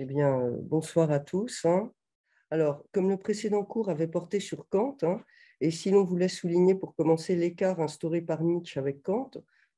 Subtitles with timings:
[0.00, 1.64] Eh bien, euh, bonsoir à tous.
[1.64, 1.92] hein.
[2.50, 5.20] Alors, comme le précédent cours avait porté sur Kant, hein,
[5.60, 9.32] et si l'on voulait souligner pour commencer l'écart instauré par Nietzsche avec Kant,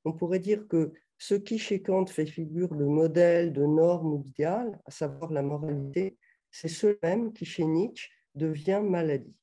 [0.05, 4.19] on pourrait dire que ce qui chez Kant fait figure de modèle, de norme ou
[4.19, 6.19] d'idéal, à savoir la moralité,
[6.51, 9.35] c'est ce même qui chez Nietzsche devient maladie.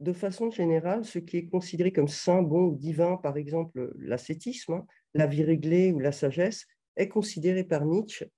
[0.00, 4.72] De façon générale, ce qui est considéré comme saint, bon ou divin, par exemple l'ascétisme,
[4.72, 8.28] hein, la vie réglée ou la sagesse, est considéré par Nietzsche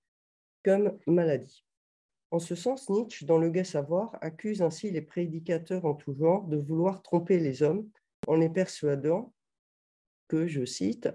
[0.64, 1.64] comme maladie.
[2.30, 6.44] En ce sens, Nietzsche, dans Le Gai Savoir, accuse ainsi les prédicateurs en tout genre
[6.44, 7.88] de vouloir tromper les hommes
[8.26, 9.32] en les persuadant
[10.28, 11.10] que, je cite,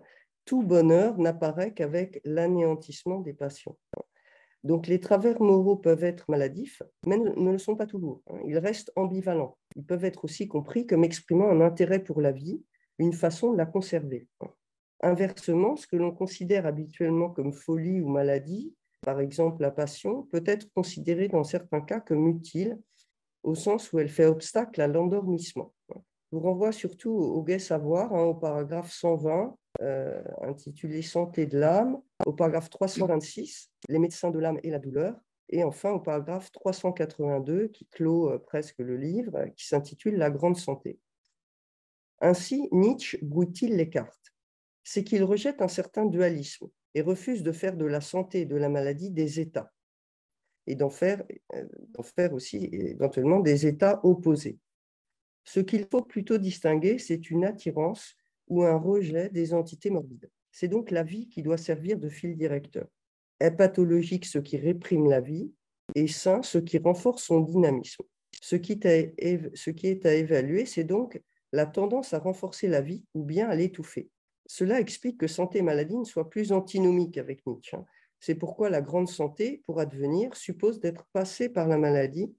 [0.45, 3.77] tout bonheur n'apparaît qu'avec l'anéantissement des passions.
[4.63, 8.21] Donc les travers moraux peuvent être maladifs, mais ne le sont pas toujours.
[8.27, 8.39] hein.
[8.45, 9.57] Ils restent ambivalents.
[9.75, 12.63] Ils peuvent être aussi compris comme exprimant un intérêt pour la vie,
[12.99, 14.27] une façon de la conserver.
[15.01, 18.73] Inversement, ce que l'on considère habituellement comme folie ou maladie,
[19.07, 22.77] par exemple la passion, peut être considéré dans certains cas comme utile,
[23.41, 25.73] au sens où elle fait obstacle à l'endormissement.
[25.89, 25.95] Je
[26.33, 32.01] vous renvoie surtout au Gai Savoir, hein, au paragraphe 120, euh, intitulé Santé de l'âme,
[32.25, 35.15] au paragraphe 326, Les médecins de l'âme et la douleur,
[35.47, 40.57] et enfin au paragraphe 382, qui clôt euh, presque le livre, qui s'intitule La grande
[40.57, 40.99] santé.
[42.19, 44.33] Ainsi, Nietzsche brouille-t-il les cartes?
[44.83, 46.67] C'est qu'il rejette un certain dualisme
[46.97, 49.71] et refuse de faire de la santé et de la maladie des états,
[50.65, 54.57] et d'en faire, euh, d'en faire aussi éventuellement des états opposés.
[55.43, 58.15] Ce qu'il faut plutôt distinguer, c'est une attirance
[58.47, 60.31] ou un rejet des entités morbides.
[60.51, 62.87] C'est donc la vie qui doit servir de fil directeur.
[63.39, 65.51] Est pathologique ce qui réprime la vie
[65.93, 68.05] et sain ce qui renforce son dynamisme.
[68.41, 71.21] Ce qui est à évaluer, c'est donc
[71.51, 74.09] la tendance à renforcer la vie ou bien à l'étouffer.
[74.47, 77.75] Cela explique que santé et maladie ne soient plus antinomiques avec Nietzsche.
[77.75, 77.85] hein.
[78.19, 82.33] C'est pourquoi la grande santé, pour advenir, suppose d'être passée par la maladie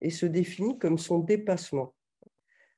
[0.00, 1.94] et se définit comme son dépassement.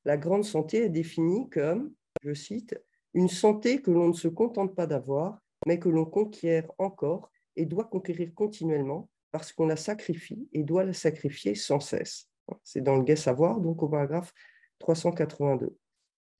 [0.05, 1.91] La grande santé est définie comme,
[2.21, 2.79] je cite,
[3.13, 7.65] une santé que l'on ne se contente pas d'avoir, mais que l'on conquiert encore et
[7.65, 12.29] doit conquérir continuellement parce qu'on la sacrifie et doit la sacrifier sans cesse.
[12.63, 14.33] C'est dans le Gai Savoir, donc au paragraphe
[14.79, 15.75] 382.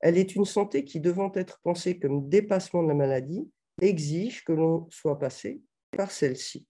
[0.01, 3.49] Elle est une santé qui, devant être pensée comme dépassement de la maladie,
[3.81, 5.61] exige que l'on soit passé
[5.91, 6.67] par celle-ci.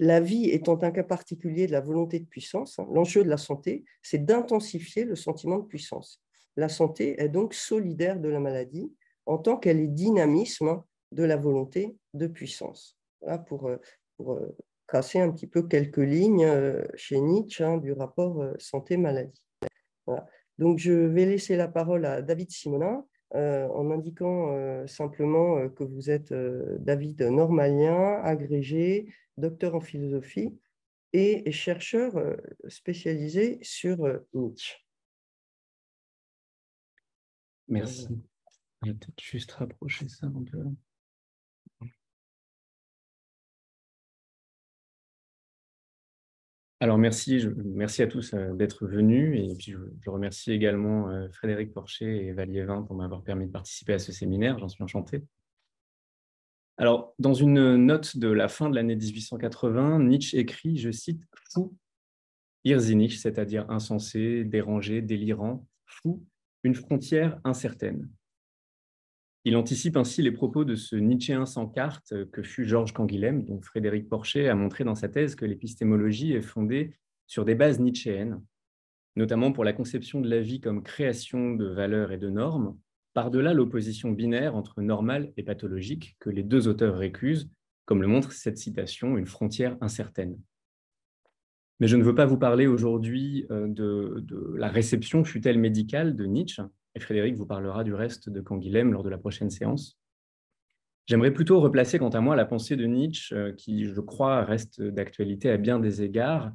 [0.00, 3.36] La vie étant un cas particulier de la volonté de puissance, hein, l'enjeu de la
[3.36, 6.22] santé, c'est d'intensifier le sentiment de puissance.
[6.56, 8.92] La santé est donc solidaire de la maladie
[9.26, 10.82] en tant qu'elle est dynamisme
[11.12, 12.96] de la volonté de puissance.
[13.46, 13.76] Pour, euh,
[14.20, 19.42] euh, tracer un petit peu quelques lignes euh, chez Nietzsche hein, du rapport santé-maladie.
[20.58, 23.04] Donc, je vais laisser la parole à David Simonin
[23.34, 30.58] euh, en indiquant euh, simplement euh, que vous êtes David Normalien, agrégé, docteur en philosophie
[31.12, 32.36] et chercheur
[32.68, 33.98] spécialisé sur
[34.34, 34.84] Nietzsche.
[37.68, 38.08] Merci.
[38.82, 40.64] Je vais peut-être juste rapprocher ça un peu.
[46.80, 51.74] Alors merci, merci à tous euh, d'être venus et puis je, remercie également euh, Frédéric
[51.74, 55.24] Porcher et Valiévin pour m'avoir permis de participer à ce séminaire, j'en suis enchanté.
[56.76, 61.74] Alors, dans une note de la fin de l'année 1880, Nietzsche écrit, je cite, fou,
[62.62, 66.24] irrsinnig, c'est-à-dire insensé, dérangé, délirant, fou,
[66.62, 68.08] une frontière incertaine.
[69.48, 73.62] Il anticipe ainsi les propos de ce Nietzschéen sans carte que fut Georges Canguilhem, dont
[73.62, 78.44] Frédéric Porcher a montré dans sa thèse que l'épistémologie est fondée sur des bases nietzschéennes,
[79.16, 82.76] notamment pour la conception de la vie comme création de valeurs et de normes,
[83.14, 87.48] par-delà l'opposition binaire entre normal et pathologique que les deux auteurs récusent,
[87.86, 90.38] comme le montre cette citation, une frontière incertaine.
[91.80, 96.16] Mais je ne veux pas vous parler aujourd'hui euh, de, de la réception fut-elle médicale
[96.16, 96.60] de Nietzsche,
[97.00, 99.98] Frédéric vous parlera du reste de Canguilhem lors de la prochaine séance.
[101.06, 104.82] J'aimerais plutôt replacer quant à moi la pensée de Nietzsche, euh, qui, je crois, reste
[104.82, 106.52] d'actualité à bien des égards,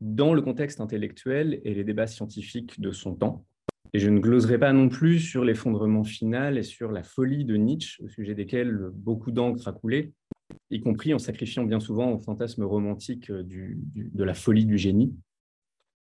[0.00, 3.44] dans le contexte intellectuel et les débats scientifiques de son temps.
[3.92, 7.56] Et je ne gloserai pas non plus sur l'effondrement final et sur la folie de
[7.56, 10.12] Nietzsche, au sujet desquels beaucoup d'encre a coulé,
[10.70, 15.14] y compris en sacrifiant bien souvent au fantasme romantique du, de la folie du génie.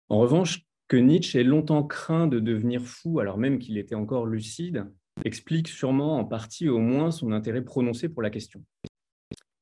[0.09, 4.27] En revanche, que Nietzsche ait longtemps craint de devenir fou, alors même qu'il était encore
[4.27, 4.85] lucide,
[5.25, 8.63] explique sûrement en partie au moins son intérêt prononcé pour la question.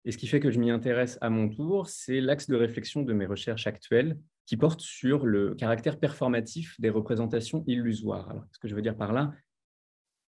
[0.04, 3.02] Et ce qui fait que je m'y intéresse à mon tour, c'est l'axe de réflexion
[3.02, 8.28] de mes recherches actuelles qui porte sur le caractère performatif des représentations illusoires.
[8.28, 9.32] Alors, ce que je veux dire par là,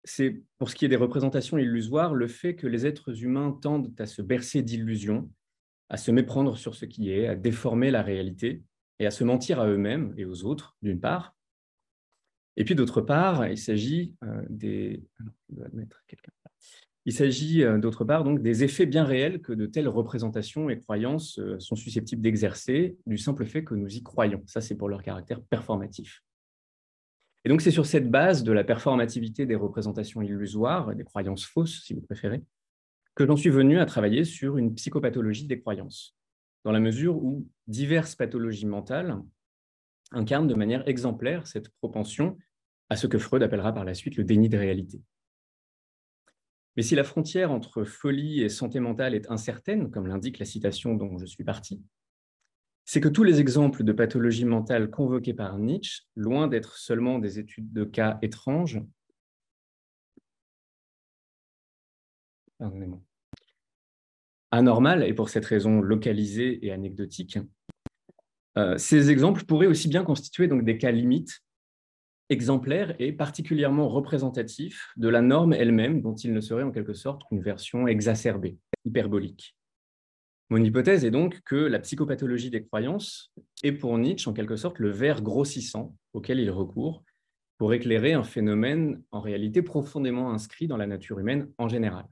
[0.04, 3.92] c'est pour ce qui est des représentations illusoires, le fait que les êtres humains tendent
[3.98, 5.32] à se bercer d'illusions,
[5.90, 8.62] à se méprendre sur ce qui est, à déformer la réalité
[9.02, 11.36] et à se mentir à eux-mêmes et aux autres, d'une part.
[12.56, 15.04] Et puis d'autre part, il s'agit euh, des...
[17.06, 20.78] Il s'agit euh, d'autre part donc des effets bien réels que de telles représentations et
[20.78, 24.44] croyances euh, sont susceptibles d'exercer du simple fait que nous y croyons.
[24.46, 26.22] Ça, c'est pour leur caractère performatif.
[27.44, 31.82] Et donc, c'est sur cette base de la performativité des représentations illusoires, des croyances fausses,
[31.84, 32.44] si vous préférez,
[33.16, 36.16] que j'en suis venu à travailler sur une psychopathologie des croyances,
[36.64, 39.18] dans la mesure où diverses pathologies mentales
[40.12, 42.38] incarnent de manière exemplaire cette propension
[42.90, 45.02] à ce que Freud appellera par la suite le déni de réalité.
[46.76, 50.96] Mais si la frontière entre folie et santé mentale est incertaine, comme l'indique la citation
[50.96, 51.82] dont je suis parti,
[52.86, 57.40] c'est que tous les exemples de pathologie mentale convoqués par Nietzsche, loin d'être seulement des
[57.40, 58.82] études de cas étranges,
[64.52, 67.40] anormales et pour cette raison localisées et anecdotiques,
[68.58, 71.42] euh, ces exemples pourraient aussi bien constituer donc des cas limites,
[72.30, 77.24] exemplaires et particulièrement représentatifs de la norme elle-même, dont il ne serait en quelque sorte
[77.28, 79.56] qu'une version exacerbée, hyperbolique.
[80.50, 83.34] Mon hypothèse est donc que la psychopathologie des croyances
[83.64, 87.04] est pour Nietzsche en quelque sorte le verre grossissant auquel il recourt
[87.58, 92.06] pour éclairer un phénomène en réalité profondément inscrit dans la nature humaine en général.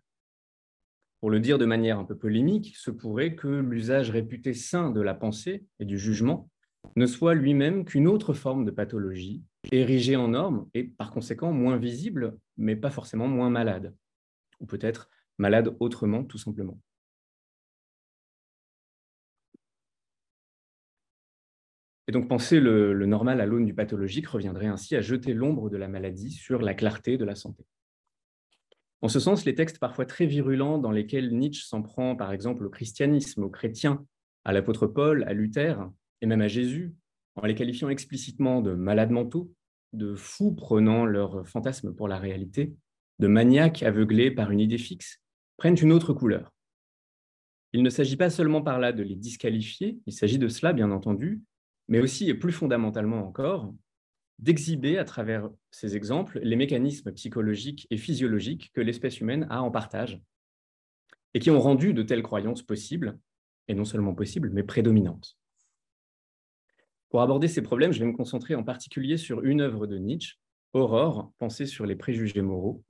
[1.20, 5.02] Pour le dire de manière un peu polémique, ce pourrait que l'usage réputé sain de
[5.02, 6.50] la pensée et du jugement
[6.96, 11.78] ne soit lui-même qu'une autre forme de pathologie, érigée en norme et par conséquent moins
[11.78, 13.94] visible, mais pas forcément moins malade,
[14.62, 16.80] ou peut-être malade autrement tout simplement.
[22.08, 25.78] Et donc penser le, normal à l'aune du pathologique reviendrait ainsi à jeter l'ombre de
[25.78, 27.66] la maladie sur la clarté de la santé.
[29.02, 32.66] En ce sens, les textes parfois très virulents dans lesquels Nietzsche s'en prend par exemple
[32.66, 34.06] au christianisme, aux chrétiens,
[34.44, 35.78] à l'apôtre Paul, à Luther
[36.22, 36.94] et même à Jésus,
[37.36, 39.54] en les qualifiant explicitement de malades mentaux,
[39.94, 42.74] de fous prenant leur fantasme pour la réalité,
[43.20, 45.22] de maniaques aveuglés par une idée fixe,
[45.58, 46.52] prennent une autre couleur.
[47.72, 50.92] Il ne s'agit pas seulement par là de les disqualifier, il s'agit de cela, bien
[50.92, 51.42] entendu,
[51.88, 53.74] mais aussi et plus fondamentalement encore,
[54.40, 59.72] d'exhiber à travers ces exemples les mécanismes psychologiques et physiologiques que l'espèce humaine a en
[59.72, 60.22] partage
[61.34, 63.20] et qui ont rendu de telles croyances possibles,
[63.68, 65.38] et non seulement possibles, mais prédominantes.
[67.10, 70.38] Pour aborder ces problèmes, je vais me concentrer en particulier sur une œuvre de Nietzsche,
[70.74, 72.84] Aurore, pensée sur les préjugés moraux,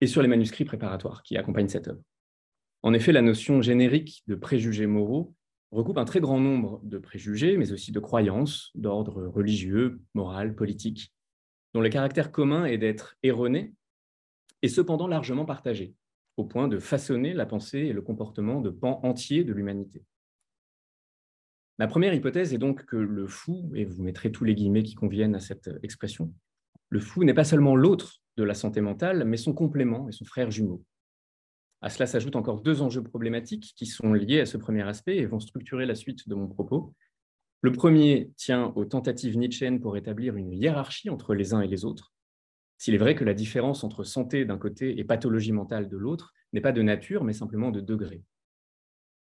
[0.00, 2.02] et sur les manuscrits préparatoires qui accompagnent cette œuvre.
[2.82, 5.34] En effet, la notion générique de préjugés moraux
[5.72, 11.12] recoupe un très grand nombre de préjugés, mais aussi de croyances d'ordre religieux, moral, politique,
[11.74, 13.74] dont le caractère commun est d'être erroné
[14.62, 15.94] et cependant largement partagé,
[16.36, 20.04] au point de façonner la pensée et le comportement de pans entiers de l'humanité.
[21.78, 24.94] Ma première hypothèse est donc que le fou, et vous mettrez tous les guillemets qui
[24.94, 26.32] conviennent à cette expression,
[26.88, 30.24] le fou n'est pas seulement l'autre de la santé mentale, mais son complément et son
[30.24, 30.82] frère jumeau.
[31.82, 35.26] À cela s'ajoutent encore deux enjeux problématiques qui sont liés à ce premier aspect et
[35.26, 36.94] vont structurer la suite de mon propos.
[37.60, 41.84] Le premier tient aux tentatives nietzschéennes pour établir une hiérarchie entre les uns et les
[41.84, 42.12] autres.
[42.78, 46.32] S'il est vrai que la différence entre santé d'un côté et pathologie mentale de l'autre
[46.52, 48.22] n'est pas de nature, mais simplement de degré.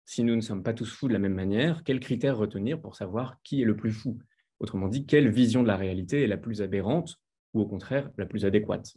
[0.05, 2.97] Si nous ne sommes pas tous fous de la même manière, quels critères retenir pour
[2.97, 4.19] savoir qui est le plus fou?
[4.59, 7.17] Autrement dit, quelle vision de la réalité est la plus aberrante
[7.55, 8.97] ou au contraire la plus adéquate?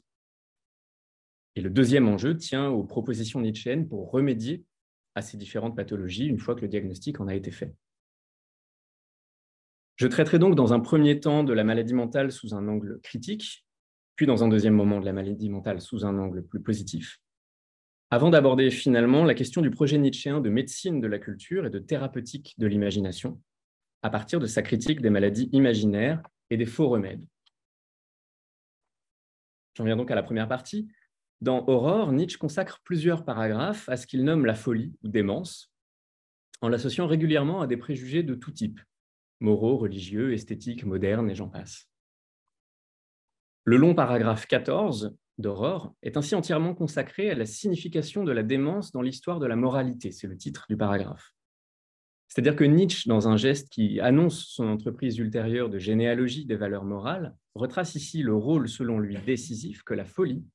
[1.55, 4.63] Et le deuxième enjeu tient aux propositions nietzschéennes pour remédier
[5.15, 7.75] à ces différentes pathologies une fois que le diagnostic en a été fait.
[9.97, 13.65] Je traiterai donc dans un premier temps de la maladie mentale sous un angle critique,
[14.15, 17.19] puis dans un deuxième moment de la maladie mentale sous un angle plus positif,
[18.09, 21.79] avant d'aborder finalement la question du projet nietzschéen de médecine de la culture et de
[21.79, 23.41] thérapeutique de l'imagination,
[24.01, 27.23] à partir de sa critique des maladies imaginaires et des faux remèdes.
[29.75, 30.87] J'en viens donc à la première partie.
[31.41, 35.73] Dans Aurore, Nietzsche consacre plusieurs paragraphes à ce qu'il nomme la folie ou démence,
[36.61, 38.79] en l'associant régulièrement à des préjugés de tout type,
[39.39, 41.89] moraux, religieux, esthétiques, modernes, et j'en passe.
[43.63, 48.91] Le long paragraphe 14 d'Aurore est ainsi entièrement consacré à la signification de la démence
[48.91, 51.33] dans l'histoire de la moralité, c'est le titre du paragraphe.
[52.27, 56.85] C'est-à-dire que Nietzsche, dans un geste qui annonce son entreprise ultérieure de généalogie des valeurs
[56.85, 60.45] morales, retrace ici le rôle, selon lui, décisif que la folie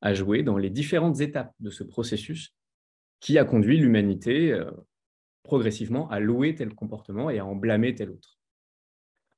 [0.00, 2.54] a joué dans les différentes étapes de ce processus
[3.20, 4.70] qui a conduit l'humanité euh,
[5.42, 8.38] progressivement à louer tel comportement et à en blâmer tel autre.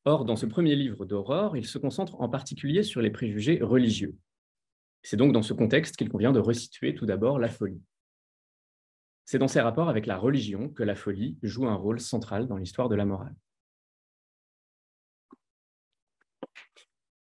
[0.05, 4.17] Or, dans ce premier livre d'Aurore, il se concentre en particulier sur les préjugés religieux.
[5.03, 7.83] C'est donc dans ce contexte qu'il convient de resituer tout d'abord la folie.
[9.25, 12.57] C'est dans ses rapports avec la religion que la folie joue un rôle central dans
[12.57, 13.35] l'histoire de la morale.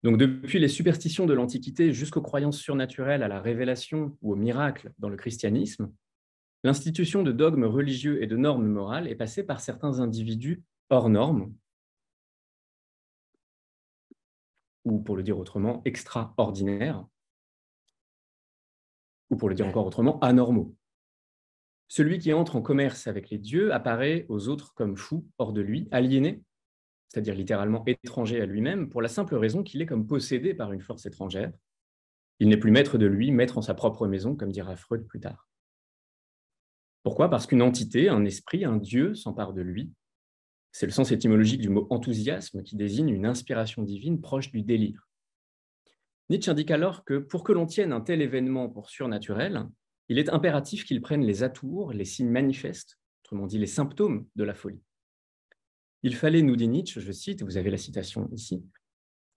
[0.05, 4.93] Donc depuis les superstitions de l'Antiquité jusqu'aux croyances surnaturelles, à la révélation ou au miracle
[4.99, 5.91] dans le christianisme,
[6.63, 11.55] l'institution de dogmes religieux et de normes morales est passée par certains individus hors normes,
[14.83, 17.03] ou pour le dire autrement, extraordinaires,
[19.31, 20.75] ou pour le dire encore autrement, anormaux.
[21.87, 25.61] Celui qui entre en commerce avec les dieux apparaît aux autres comme fou, hors de
[25.61, 26.43] lui, aliéné,
[27.09, 30.81] c'est-à-dire littéralement étranger à lui-même, pour la simple raison qu'il est comme possédé par une
[30.81, 31.51] force étrangère.
[32.39, 35.19] Il n'est plus maître de lui, maître en sa propre maison, comme dira Freud plus
[35.19, 35.47] tard.
[37.03, 37.29] Pourquoi?
[37.29, 39.91] Parce qu'une entité, un esprit, un dieu s'empare de lui.
[40.71, 45.07] C'est le sens étymologique du mot enthousiasme qui désigne une inspiration divine proche du délire.
[46.29, 49.67] Nietzsche indique alors que pour que l'on tienne un tel événement pour surnaturel,
[50.09, 54.43] il est impératif qu'il prenne les atours, les signes manifestes, autrement dit les symptômes de
[54.43, 54.81] la folie.
[56.05, 58.63] Il fallait, nous dit Nietzsche, je cite, vous avez la citation ici,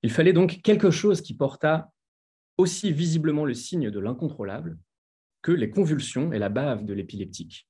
[0.03, 1.91] il fallait donc quelque chose qui portât
[2.59, 4.79] aussi visiblement le signe de l'incontrôlable
[5.41, 7.67] que les convulsions et la bave de l'épileptique,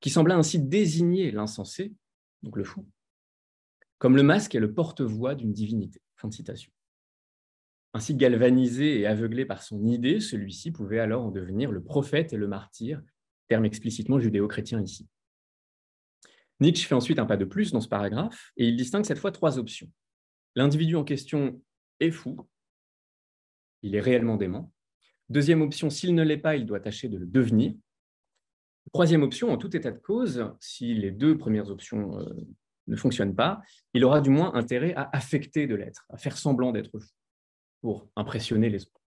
[0.00, 1.92] qui sembla ainsi désigner l'insensé,
[2.42, 2.88] donc le fou,
[3.98, 6.00] comme le masque et le porte-voix d'une divinité.
[6.16, 6.72] Fin citation.
[7.92, 12.38] Ainsi galvanisé et aveuglé par son idée, celui-ci pouvait alors en devenir le prophète et
[12.38, 13.02] le martyr,
[13.48, 15.06] terme explicitement judéo-chrétien ici.
[16.60, 19.32] Nietzsche fait ensuite un pas de plus dans ce paragraphe et il distingue cette fois
[19.32, 19.90] trois options.
[20.54, 21.60] L'individu en question
[22.00, 22.48] est fou,
[23.82, 24.72] il est réellement dément.
[25.28, 27.74] Deuxième option, s'il ne l'est pas, il doit tâcher de le devenir.
[28.92, 32.34] Troisième option, en tout état de cause, si les deux premières options euh,
[32.86, 33.60] ne fonctionnent pas,
[33.94, 37.10] il aura du moins intérêt à affecter de l'être, à faire semblant d'être fou
[37.80, 39.05] pour impressionner les autres.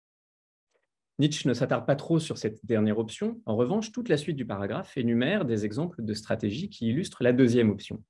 [1.18, 3.42] Nietzsche ne s'attarde pas trop sur cette dernière option.
[3.46, 7.32] En revanche, toute la suite du paragraphe énumère des exemples de stratégies qui illustrent la
[7.32, 8.04] deuxième option,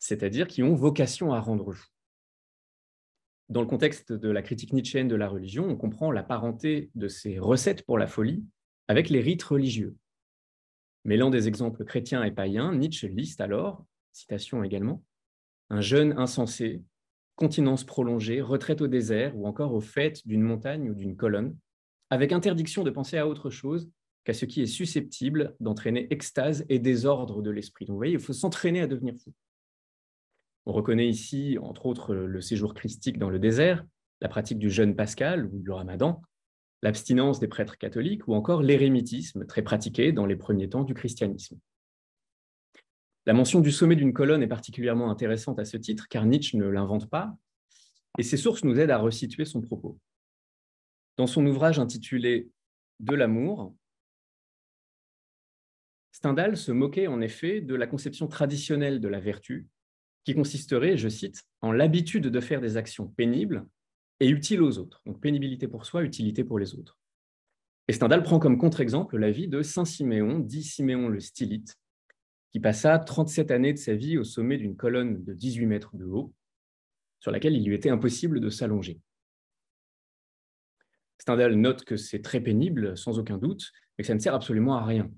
[0.00, 1.86] c'est-à-dire qui ont vocation à rendre fou.
[3.50, 7.08] Dans le contexte de la critique nietzschéenne de la religion, on comprend la parenté de
[7.08, 8.44] ces recettes pour la folie
[8.88, 9.94] avec les rites religieux.
[11.04, 15.04] Mêlant des exemples chrétiens et païens, Nietzsche liste alors, citation également,
[15.70, 16.82] un jeune insensé
[17.36, 21.56] continence prolongée, retraite au désert ou encore au fait d'une montagne ou d'une colonne,
[22.10, 23.90] avec interdiction de penser à autre chose
[24.24, 27.84] qu'à ce qui est susceptible d'entraîner extase et désordre de l'esprit.
[27.84, 29.32] Donc vous voyez, il faut s'entraîner à devenir fou.
[30.66, 33.84] On reconnaît ici, entre autres, le séjour christique dans le désert,
[34.22, 36.22] la pratique du jeûne pascal ou du ramadan,
[36.82, 41.58] l'abstinence des prêtres catholiques ou encore l'érémitisme, très pratiqué dans les premiers temps du christianisme.
[43.26, 46.66] La mention du sommet d'une colonne est particulièrement intéressante à ce titre, car Nietzsche ne
[46.66, 47.34] l'invente pas,
[48.18, 49.98] et ces sources nous aident à resituer son propos.
[51.16, 52.50] Dans son ouvrage intitulé
[53.00, 53.74] De l'amour,
[56.10, 59.68] Stendhal se moquait en effet de la conception traditionnelle de la vertu,
[60.24, 63.66] qui consisterait, je cite, en l'habitude de faire des actions pénibles
[64.20, 65.02] et utiles aux autres.
[65.06, 66.98] Donc pénibilité pour soi, utilité pour les autres.
[67.88, 71.76] Et Stendhal prend comme contre-exemple la vie de Saint Siméon, dit Siméon le stylite,
[72.52, 76.06] qui passa 37 années de sa vie au sommet d'une colonne de 18 mètres de
[76.06, 76.32] haut,
[77.20, 79.00] sur laquelle il lui était impossible de s'allonger.
[81.18, 84.76] Stendhal note que c'est très pénible, sans aucun doute, mais que ça ne sert absolument
[84.76, 85.10] à rien.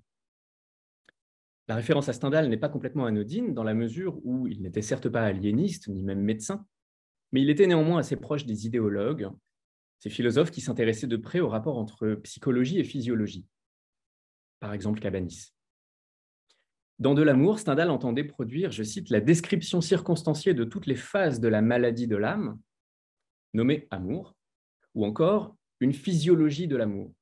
[1.69, 5.09] La référence à Stendhal n'est pas complètement anodine, dans la mesure où il n'était certes
[5.09, 6.65] pas aliéniste, ni même médecin,
[7.33, 9.29] mais il était néanmoins assez proche des idéologues,
[9.99, 13.47] ces philosophes qui s'intéressaient de près au rapport entre psychologie et physiologie,
[14.61, 15.53] par exemple Cabanis.
[16.99, 21.41] Dans De l'amour, Stendhal entendait produire, je cite, la description circonstanciée de toutes les phases
[21.41, 22.59] de la maladie de l'âme,
[23.53, 24.35] nommée amour,
[24.95, 27.13] ou encore une physiologie de l'amour,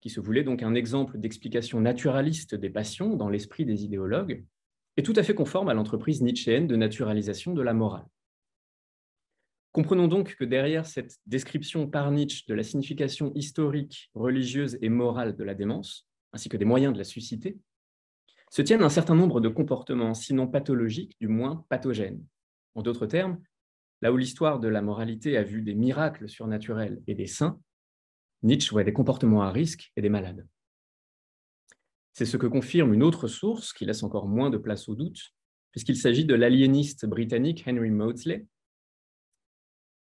[0.00, 4.44] qui se voulait donc un exemple d'explication naturaliste des passions dans l'esprit des idéologues,
[4.96, 8.06] et tout à fait conforme à l'entreprise nietzschéenne de naturalisation de la morale.
[9.72, 15.34] Comprenons donc que derrière cette description par Nietzsche de la signification historique, religieuse et morale
[15.34, 17.58] de la démence, ainsi que des moyens de la susciter,
[18.50, 22.24] se tiennent un certain nombre de comportements, sinon pathologiques, du moins pathogènes.
[22.76, 23.42] En d'autres termes,
[24.00, 27.58] là où l'histoire de la moralité a vu des miracles surnaturels et des saints,
[28.44, 30.46] Nietzsche voit des comportements à risque et des malades.
[32.12, 35.34] C'est ce que confirme une autre source qui laisse encore moins de place au doute,
[35.72, 38.46] puisqu'il s'agit de l'aliéniste britannique Henry Maudsley,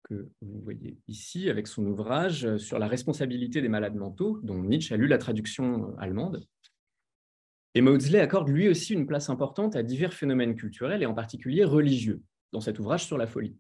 [0.05, 4.95] que vous voyez ici avec son ouvrage sur la responsabilité des malades mentaux, dont Nietzsche
[4.95, 6.47] a lu la traduction allemande,
[7.75, 11.65] et Maudsley accorde lui aussi une place importante à divers phénomènes culturels et en particulier
[11.65, 12.23] religieux,
[12.53, 13.57] dans cet ouvrage sur la folie.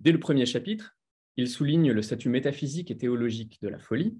[0.00, 0.93] Dès le premier chapitre,
[1.36, 4.16] il souligne le statut métaphysique et théologique de la folie,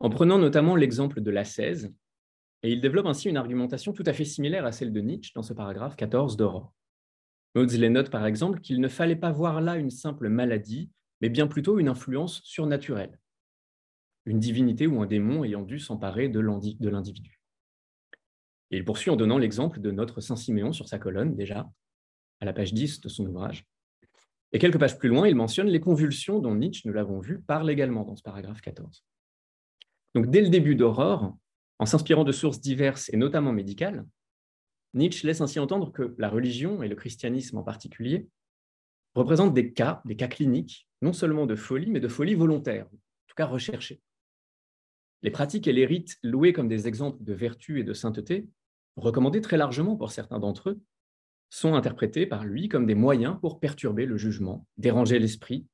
[0.00, 1.92] en prenant notamment l'exemple de l'ascèse,
[2.62, 5.42] et il développe ainsi une argumentation tout à fait similaire à celle de Nietzsche dans
[5.42, 6.72] ce paragraphe 14 d'Aurore.
[7.54, 11.46] Maudsley note par exemple qu'il ne fallait pas voir là une simple maladie, mais bien
[11.46, 13.18] plutôt une influence surnaturelle,
[14.26, 17.40] une divinité ou un démon ayant dû s'emparer de l'individu.
[18.70, 21.70] Et il poursuit en donnant l'exemple de notre Saint-Siméon sur sa colonne, déjà,
[22.40, 23.66] à la page 10 de son ouvrage.
[24.52, 27.70] Et quelques pages plus loin, il mentionne les convulsions dont Nietzsche, nous l'avons vu, parle
[27.70, 29.04] également dans ce paragraphe 14.
[30.14, 31.36] Donc, dès le début d'Aurore,
[31.78, 34.06] en s'inspirant de sources diverses et notamment médicales,
[34.94, 38.26] Nietzsche laisse ainsi entendre que la religion, et le christianisme en particulier,
[39.14, 42.96] représentent des cas, des cas cliniques, non seulement de folie, mais de folie volontaire, en
[43.26, 44.00] tout cas recherchée.
[45.22, 48.48] Les pratiques et les rites loués comme des exemples de vertu et de sainteté,
[48.96, 50.80] recommandés très largement pour certains d'entre eux,
[51.50, 55.66] sont interprétés par lui comme des moyens pour perturber le jugement, déranger l'esprit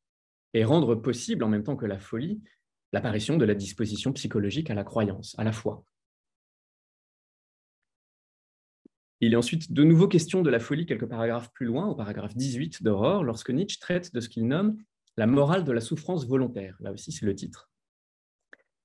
[0.52, 2.40] et rendre possible, en même temps que la folie,
[2.92, 5.84] l'apparition de la disposition psychologique à la croyance, à la foi.
[9.20, 12.36] Il est ensuite de nouveau question de la folie quelques paragraphes plus loin, au paragraphe
[12.36, 14.76] 18 d'Aurore, lorsque Nietzsche traite de ce qu'il nomme
[15.16, 16.76] la morale de la souffrance volontaire.
[16.80, 17.70] Là aussi, c'est le titre.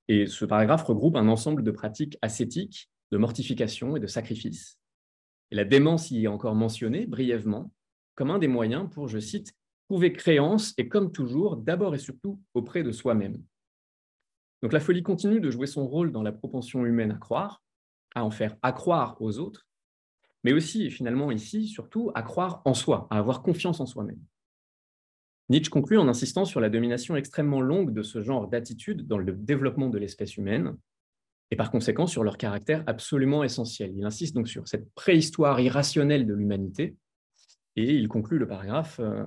[0.07, 4.78] Et ce paragraphe regroupe un ensemble de pratiques ascétiques, de mortification et de sacrifice.
[5.51, 7.71] Et la démence y est encore mentionnée brièvement
[8.15, 9.55] comme un des moyens pour, je cite,
[9.87, 13.41] trouver créance et comme toujours, d'abord et surtout auprès de soi-même.
[14.61, 17.63] Donc la folie continue de jouer son rôle dans la propension humaine à croire,
[18.13, 19.67] à en faire accroire aux autres,
[20.43, 24.21] mais aussi, et finalement ici, surtout, à croire en soi, à avoir confiance en soi-même.
[25.49, 29.33] Nietzsche conclut en insistant sur la domination extrêmement longue de ce genre d'attitude dans le
[29.33, 30.77] développement de l'espèce humaine,
[31.51, 33.91] et par conséquent sur leur caractère absolument essentiel.
[33.95, 36.95] Il insiste donc sur cette préhistoire irrationnelle de l'humanité,
[37.75, 39.23] et il conclut le paragraphe, euh,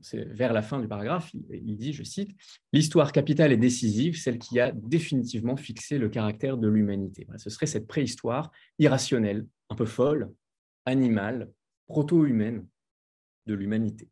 [0.00, 2.30] c'est vers la fin du paragraphe, il, dit, je cite,
[2.72, 7.26] L'histoire capitale et décisive, celle qui a définitivement fixé le caractère de l'humanité.
[7.36, 10.32] ce serait cette préhistoire irrationnelle, un peu folle,
[10.86, 11.50] animale,
[11.86, 12.66] proto-humaine
[13.46, 14.08] de l'humanité.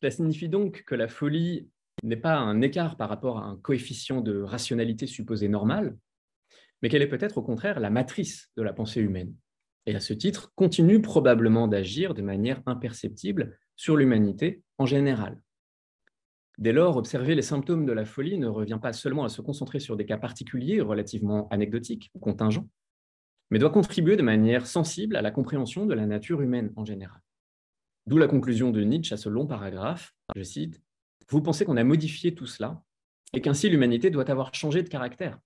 [0.00, 1.68] Cela signifie donc que la folie
[2.02, 5.96] n'est pas un écart par rapport à un coefficient de rationalité supposé normal,
[6.80, 9.34] mais qu'elle est peut-être au contraire la matrice de la pensée humaine,
[9.86, 15.40] et à ce titre continue probablement d'agir de manière imperceptible sur l'humanité en général.
[16.58, 19.80] Dès lors, observer les symptômes de la folie ne revient pas seulement à se concentrer
[19.80, 22.68] sur des cas particuliers relativement anecdotiques ou contingents,
[23.50, 27.20] mais doit contribuer de manière sensible à la compréhension de la nature humaine en général.
[28.06, 30.80] D'où la conclusion de Nietzsche à ce long paragraphe, je cite,
[31.28, 32.82] Vous pensez qu'on a modifié tout cela
[33.32, 35.38] et qu'ainsi l'humanité doit avoir changé de caractère?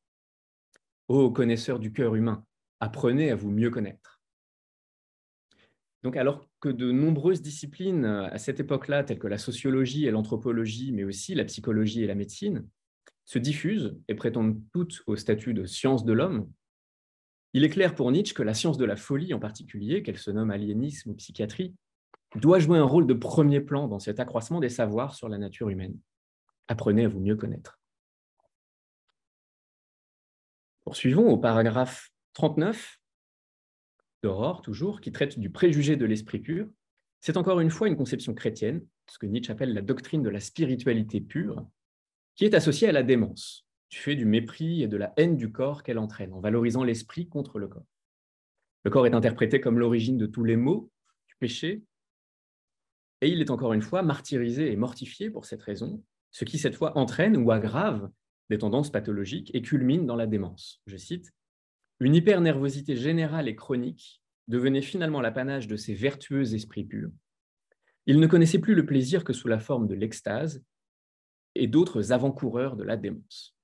[1.08, 2.44] Ô connaisseurs du cœur humain,
[2.80, 4.20] apprenez à vous mieux connaître.
[6.02, 10.92] Donc, alors que de nombreuses disciplines à cette époque-là, telles que la sociologie et l'anthropologie,
[10.92, 12.68] mais aussi la psychologie et la médecine,
[13.24, 16.50] se diffusent et prétendent toutes au statut de science de l'homme,
[17.54, 20.30] il est clair pour Nietzsche que la science de la folie en particulier, qu'elle se
[20.30, 21.74] nomme aliénisme ou psychiatrie,
[22.40, 25.68] doit jouer un rôle de premier plan dans cet accroissement des savoirs sur la nature
[25.68, 25.98] humaine.
[26.68, 27.80] Apprenez à vous mieux connaître.
[30.84, 33.00] Poursuivons au paragraphe 39
[34.22, 36.68] d'Aurore, toujours, qui traite du préjugé de l'esprit pur.
[37.20, 40.40] C'est encore une fois une conception chrétienne, ce que Nietzsche appelle la doctrine de la
[40.40, 41.66] spiritualité pure,
[42.34, 45.50] qui est associée à la démence, du fait du mépris et de la haine du
[45.50, 47.86] corps qu'elle entraîne, en valorisant l'esprit contre le corps.
[48.84, 50.90] Le corps est interprété comme l'origine de tous les maux,
[51.28, 51.82] du péché,
[53.26, 56.76] et il est encore une fois martyrisé et mortifié pour cette raison, ce qui cette
[56.76, 58.08] fois entraîne ou aggrave
[58.50, 60.80] des tendances pathologiques et culmine dans la démence.
[60.86, 61.34] Je cite,
[61.98, 67.10] Une hypernervosité générale et chronique devenait finalement l'apanage de ces vertueux esprits purs.
[68.06, 70.64] Ils ne connaissaient plus le plaisir que sous la forme de l'extase
[71.56, 73.56] et d'autres avant-coureurs de la démence.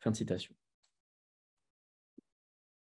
[0.00, 0.54] Fin de citation.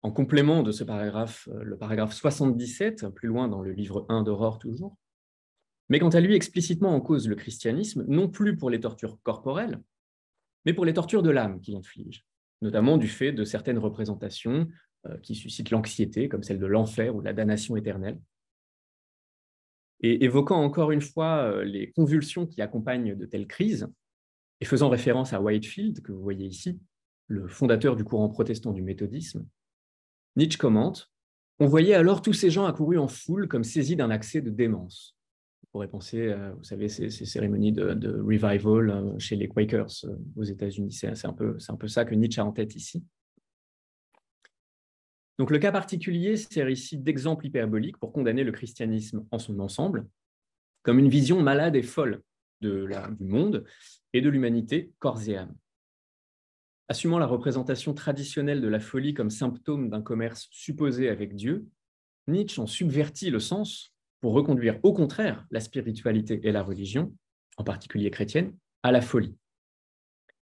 [0.01, 4.23] En complément de ce paragraphe, euh, le paragraphe 77, plus loin dans le livre 1
[4.23, 4.97] d'Aurore toujours,
[5.89, 9.81] mais quant à lui explicitement en cause le christianisme, non plus pour les tortures corporelles,
[10.65, 12.25] mais pour les tortures de l'âme qu'il inflige,
[12.61, 14.67] notamment du fait de certaines représentations
[15.07, 18.19] euh, qui suscitent l'anxiété, comme celle de l'enfer ou de la damnation éternelle.
[20.01, 23.87] Et évoquant encore une fois euh, les convulsions qui accompagnent de telles crises,
[24.61, 26.79] et faisant référence à Whitefield, que vous voyez ici,
[27.27, 29.45] le fondateur du courant protestant du méthodisme,
[30.37, 31.11] Nietzsche commente
[31.59, 35.12] On voyait alors tous ces gens accourus en foule comme saisis d'un accès de démence
[35.73, 40.91] pourrait penser, vous savez, ces, cérémonies de, revival euh, chez les Quakers euh, aux États-Unis.
[40.91, 41.57] C'est un, peu,
[41.87, 43.03] ça que Nietzsche a en tête ici.
[45.39, 50.07] Donc le cas particulier sert ici d'exemple hyperbolique pour condamner le christianisme en son ensemble
[50.83, 52.21] comme une vision malade et folle
[52.61, 53.65] du monde
[54.13, 55.55] et de l'humanité corps et âme.
[56.87, 61.65] Assumant la représentation traditionnelle de la folie comme symptôme d'un commerce supposé avec Dieu,
[62.27, 63.92] Nietzsche en subvertit le sens
[64.23, 67.13] pour reconduire au contraire la spiritualité et la religion,
[67.57, 69.35] en particulier chrétienne, à la folie.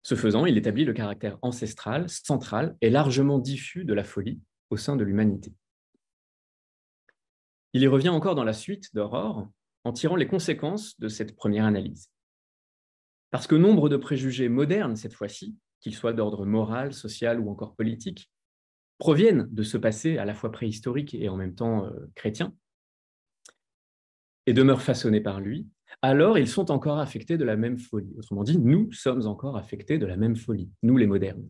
[0.02, 4.76] Ce faisant, il établit le caractère ancestral, central et largement diffus de la folie au
[4.76, 5.54] sein de l'humanité.
[7.72, 9.48] Il y revient encore dans la suite d'Aurore
[9.84, 12.10] en tirant les conséquences de cette première analyse.
[13.30, 17.74] Parce que nombre de préjugés modernes, cette fois-ci, qu'ils soient d'ordre moral, social ou encore
[17.74, 18.30] politique,
[18.98, 22.54] proviennent de ce passé à la fois préhistorique et en même temps euh, chrétien,
[24.46, 25.66] et demeurent façonnés par lui,
[26.02, 28.14] alors ils sont encore affectés de la même folie.
[28.18, 31.48] Autrement dit, nous sommes encore affectés de la même folie, nous les modernes.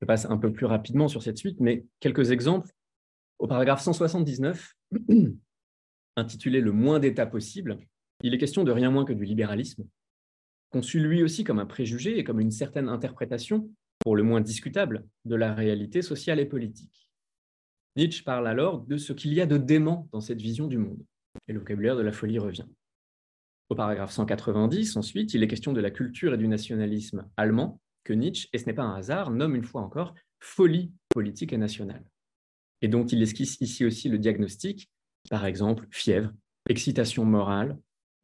[0.00, 2.70] Je passe un peu plus rapidement sur cette suite, mais quelques exemples.
[3.38, 4.74] Au paragraphe 179,
[6.16, 7.78] intitulé Le moins d'État possible,
[8.22, 9.86] il est question de rien moins que du libéralisme,
[10.70, 15.06] conçu lui aussi comme un préjugé et comme une certaine interprétation, pour le moins discutable,
[15.24, 17.08] de la réalité sociale et politique.
[17.96, 21.04] Nietzsche parle alors de ce qu'il y a de dément dans cette vision du monde,
[21.48, 22.66] et le vocabulaire de la folie revient.
[23.68, 28.12] Au paragraphe 190, ensuite, il est question de la culture et du nationalisme allemand, que
[28.12, 32.04] Nietzsche, et ce n'est pas un hasard, nomme une fois encore folie politique et nationale,
[32.82, 34.90] et dont il esquisse ici aussi le diagnostic
[35.30, 36.32] par exemple, fièvre,
[36.68, 37.78] excitation morale,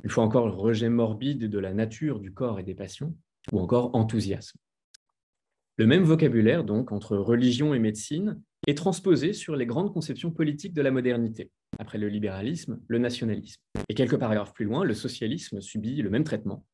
[0.04, 3.16] une fois encore rejet morbide de la nature du corps et des passions,
[3.52, 4.58] ou encore enthousiasme.
[5.76, 10.74] Le même vocabulaire, donc, entre religion et médecine, est transposé sur les grandes conceptions politiques
[10.74, 11.50] de la modernité.
[11.80, 13.56] Après le libéralisme, le nationalisme.
[13.88, 16.66] Et quelques paragraphes plus loin, le socialisme subit le même traitement.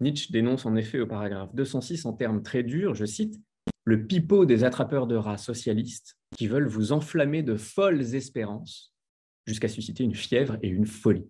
[0.00, 3.40] Nietzsche dénonce en effet au paragraphe 206 en termes très durs, je cite,
[3.84, 8.94] le pipeau des attrapeurs de rats socialistes qui veulent vous enflammer de folles espérances
[9.46, 11.26] jusqu'à susciter une fièvre et une folie.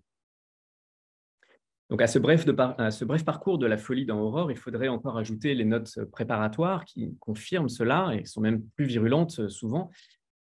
[1.89, 5.17] Donc à ce, bref ce bref parcours de la folie dans Aurore, il faudrait encore
[5.17, 9.89] ajouter les notes préparatoires qui confirment cela et sont même plus virulentes souvent,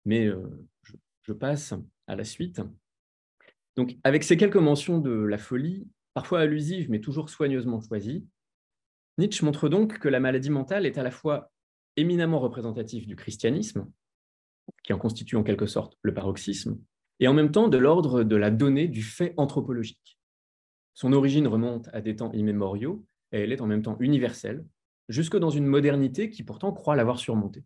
[0.05, 0.41] mais euh,
[1.25, 1.75] je, passe
[2.07, 2.61] à la suite.
[3.77, 8.27] Donc avec ces quelques mentions de la folie, parfois allusives mais toujours soigneusement choisies,
[9.19, 11.53] Nietzsche montre donc que la maladie mentale est à la fois
[11.97, 13.89] éminemment représentative du christianisme,
[14.83, 16.79] qui en constitue en quelque sorte le paroxysme,
[17.21, 20.19] et en même temps de l'ordre de la donnée du fait anthropologique.
[20.95, 24.65] Son origine remonte à des temps immémoriaux et elle est en même temps universelle,
[25.09, 27.65] jusque dans une modernité qui pourtant croit l'avoir surmontée.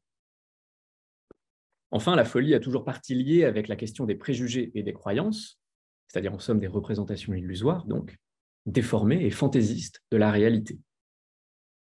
[1.91, 5.59] Enfin, la folie a toujours partie liée avec la question des préjugés et des croyances,
[6.07, 8.17] c'est-à-dire en somme des représentations illusoires, donc,
[8.67, 10.79] déformées et fantaisistes de la réalité.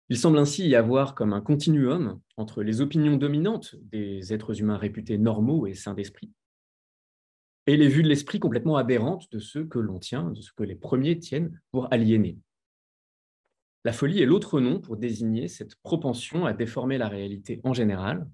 [0.10, 4.78] Il semble ainsi y avoir comme un continuum entre les opinions dominantes des êtres humains
[4.78, 6.32] réputés normaux et sains d'esprit,
[7.66, 10.64] et les vues de l'esprit complètement aberrantes de ceux que l'on tient, de ce que
[10.64, 12.38] les premiers tiennent pour aliéner.
[13.84, 18.26] La folie est l'autre nom pour désigner cette propension à déformer la réalité en général,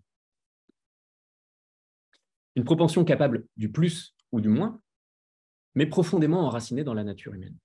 [2.55, 4.81] une propension capable du plus ou du moins,
[5.75, 7.57] mais profondément enracinée dans la nature humaine.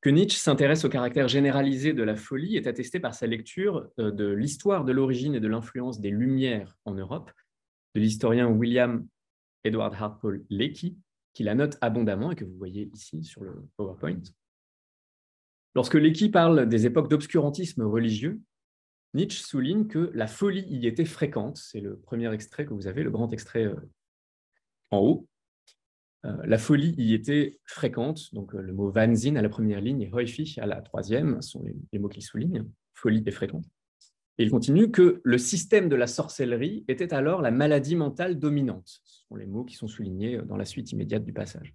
[0.00, 4.10] Que Nietzsche s'intéresse au caractère généralisé de la folie est attesté par sa lecture euh,
[4.10, 7.30] de l'histoire de l'origine et de l'influence des Lumières en Europe,
[7.94, 9.06] de l'historien William
[9.64, 10.94] Edward Hartpole Leakey,
[11.34, 14.22] qui la note abondamment et que vous voyez ici sur le PowerPoint.
[15.74, 18.40] Lorsque Leakey parle des époques d'obscurantisme religieux,
[19.14, 21.56] Nietzsche souligne que la folie y était fréquente.
[21.56, 23.76] C'est le premier extrait que vous avez, le grand extrait euh,
[24.90, 25.28] en haut.
[26.26, 30.02] Euh, la folie y était fréquente, donc euh, le mot Wahnsinn à la première ligne
[30.02, 32.66] et häufig à la troisième sont les, les mots qu'il souligne.
[32.94, 33.64] Folie est fréquente.
[34.38, 39.00] Et il continue que le système de la sorcellerie était alors la maladie mentale dominante.
[39.04, 41.74] Ce sont les mots qui sont soulignés dans la suite immédiate du passage.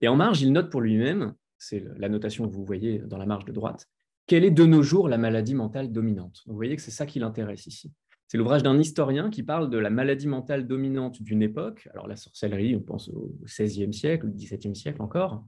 [0.00, 3.26] Et en marge, il note pour lui-même, c'est la notation que vous voyez dans la
[3.26, 3.88] marge de droite,
[4.26, 6.42] quelle est de nos jours la maladie mentale dominante?
[6.46, 7.92] Vous voyez que c'est ça qui l'intéresse ici.
[8.26, 11.88] C'est l'ouvrage d'un historien qui parle de la maladie mentale dominante d'une époque.
[11.92, 15.44] Alors la sorcellerie, on pense au XVIe siècle, au XVIIe siècle encore,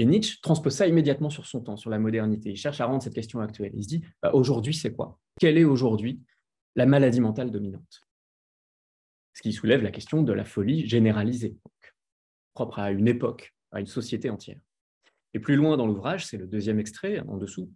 [0.00, 2.48] et Nietzsche transpose ça immédiatement sur son temps, sur la modernité.
[2.48, 3.72] Il cherche à rendre cette question actuelle.
[3.74, 5.18] Il se dit, bah, aujourd'hui, c'est quoi?
[5.38, 6.22] Quelle est aujourd'hui
[6.74, 8.00] la maladie mentale dominante?
[9.34, 11.58] Ce qui soulève la question de la folie généralisée,
[12.54, 14.60] propre à une époque, à une société entière.
[15.34, 17.70] Et plus loin dans l'ouvrage, c'est le deuxième extrait en dessous,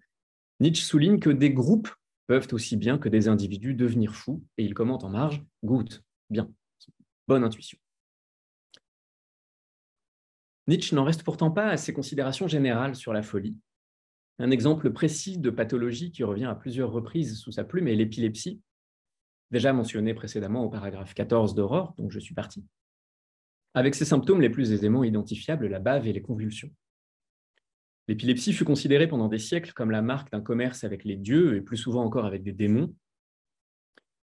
[0.60, 1.90] Nietzsche souligne que des groupes
[2.26, 6.50] peuvent aussi bien que des individus devenir fous, et il commente en marge, good, bien,
[7.28, 7.78] bonne intuition.
[10.66, 13.56] Nietzsche n'en reste pourtant pas à ses considérations générales sur la folie,
[14.38, 18.60] Un exemple précis de pathologie qui revient à plusieurs reprises sous sa plume est l'épilepsie,
[19.50, 22.64] déjà mentionné précédemment au paragraphe 14 d'Aurore, dont je suis parti.
[23.74, 26.70] Avec ses symptômes les plus aisément identifiables, la bave et les convulsions.
[28.06, 31.60] L'épilepsie fut considérée pendant des siècles comme la marque d'un commerce avec les dieux et
[31.60, 32.94] plus souvent encore avec des démons.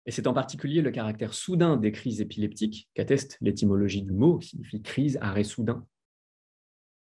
[0.07, 4.51] Et c'est en particulier le caractère soudain des crises épileptiques qu'atteste l'étymologie du mot, qui
[4.51, 5.87] signifie crise, arrêt soudain.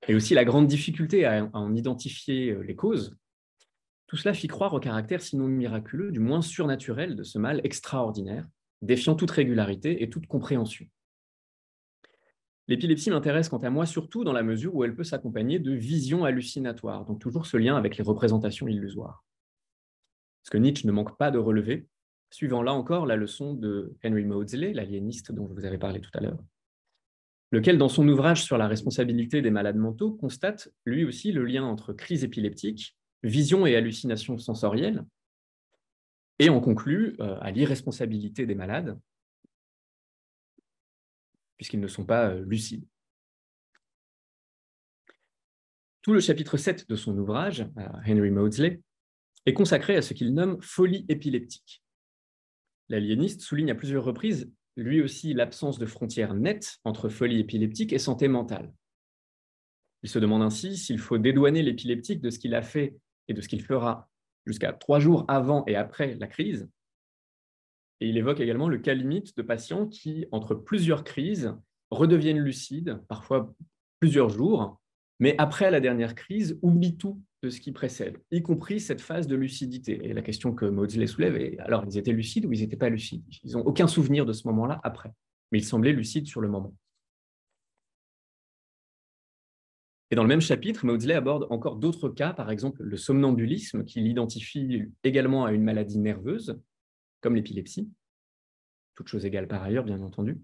[0.09, 3.17] Et aussi la grande difficulté à en identifier euh, les causes,
[4.07, 8.47] tout cela fit croire au caractère sinon miraculeux, du moins surnaturel de ce mal extraordinaire,
[8.83, 10.87] défiant toute régularité et toute compréhension.
[12.66, 16.24] L'épilepsie m'intéresse quant à moi surtout dans la mesure où elle peut s'accompagner de visions
[16.24, 19.24] hallucinatoires, donc toujours ce lien avec les représentations illusoires.
[20.44, 21.87] Ce que Nietzsche ne manque pas de relever,
[22.31, 26.11] suivant là encore la leçon de Henry Maudsley, l'aliéniste dont je vous avais parlé tout
[26.14, 26.38] à l'heure,
[27.50, 31.64] lequel, dans son ouvrage sur la responsabilité des malades mentaux, constate lui aussi le lien
[31.64, 35.05] entre crise épileptique vision et hallucination sensorielle,
[36.38, 38.98] et on conclut euh, à l'irresponsabilité des malades,
[41.57, 42.87] puisqu'ils ne sont pas euh, lucides.
[46.03, 47.67] Tout le chapitre 7 de son ouvrage,
[48.07, 48.83] Henry Maudsley,
[49.47, 51.83] est consacré à ce qu'il nomme folie épileptique.
[52.90, 57.99] L'aliéniste souligne à plusieurs reprises, lui aussi, l'absence de frontières nettes entre folie épileptique et
[57.99, 58.73] santé mentale.
[60.03, 62.97] Il se demande ainsi s'il faut dédouaner l'épileptique de ce qu'il a fait
[63.29, 64.11] et de ce qu'il fera
[64.45, 66.69] jusqu'à trois jours avant et après la crise.
[68.07, 71.55] Il évoque également le cas limite de patients qui, entre plusieurs crises,
[71.90, 73.55] redeviennent lucides, parfois
[74.01, 74.81] plusieurs jours,
[75.21, 79.27] mais après la dernière crise, oublient tout de ce qui précède, y compris cette phase
[79.27, 80.01] de lucidité.
[80.05, 82.88] Et la question que Maudsley soulève est, alors, ils étaient lucides ou ils n'étaient pas
[82.88, 83.23] lucides?
[83.43, 85.12] Ils n'ont aucun souvenir de ce moment-là après,
[85.53, 86.75] mais ils semblaient lucides sur le moment.
[90.11, 94.07] Et dans le même chapitre, Maudsley aborde encore d'autres cas, par exemple le somnambulisme, qu'il
[94.07, 96.61] identifie également à une maladie nerveuse,
[97.25, 97.89] comme l'épilepsie,
[98.95, 100.43] toute chose égale par ailleurs, bien entendu.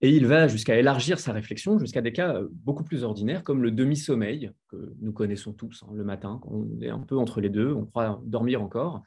[0.00, 3.70] Et il va jusqu'à élargir sa réflexion jusqu'à des cas beaucoup plus ordinaires, comme le
[3.70, 7.50] demi-sommeil, que nous connaissons tous hein, le matin, quand on est un peu entre les
[7.50, 9.02] deux, on croit dormir encore.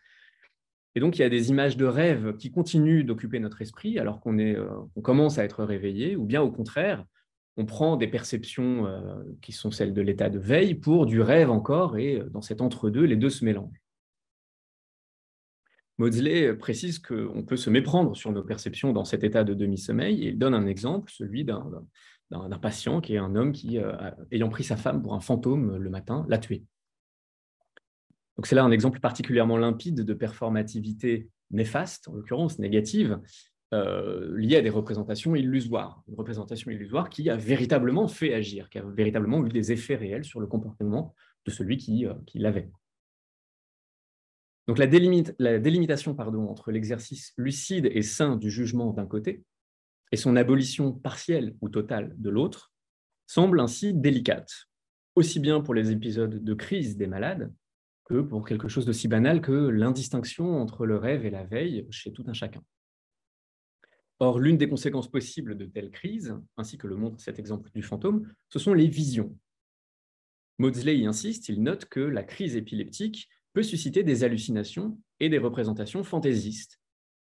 [0.93, 4.21] Et donc, il y a des images de rêve qui continuent d'occuper notre esprit alors
[4.21, 4.67] qu'on euh,
[5.01, 7.03] commence à être réveillé, ou bien au contraire,
[7.57, 11.49] on prend des perceptions euh, qui sont celles de l'état de veille pour du rêve
[11.49, 13.81] encore, et euh, dans cet entre-deux, les deux se mélangent.
[15.97, 20.29] Maudsley précise qu'on peut se méprendre sur nos perceptions dans cet état de demi-sommeil, et
[20.29, 23.93] il donne un exemple, celui d'un patient qui est un homme qui, euh,
[24.31, 26.63] ayant pris sa femme pour un fantôme le matin, l'a tué.
[28.37, 33.19] Donc c'est là un exemple particulièrement limpide de performativité néfaste, en l'occurrence négative,
[33.73, 36.03] euh, lié à des représentations illusoires.
[36.07, 40.25] Une représentation illusoire qui a véritablement fait agir, qui a véritablement eu des effets réels
[40.25, 42.69] sur le comportement de celui qui, euh, l'avait.
[44.67, 49.43] Donc la, délimitation pardon, entre l'exercice lucide et sain du jugement d'un côté
[50.11, 52.71] et son abolition partielle ou totale de l'autre
[53.27, 54.51] semble ainsi délicate,
[55.15, 57.51] aussi bien pour les épisodes de crise des malades
[58.05, 62.13] que pour quelque chose d'aussi banal que l'indistinction entre le rêve et la veille chez
[62.13, 62.63] tout un chacun.
[64.19, 67.81] Or, l'une des conséquences possibles de telles crises, ainsi que le montre cet exemple du
[67.81, 69.37] fantôme, ce sont les visions.
[70.57, 75.39] Maudsley y insiste, il note que la crise épileptique peut susciter des hallucinations et des
[75.39, 76.79] représentations fantaisistes,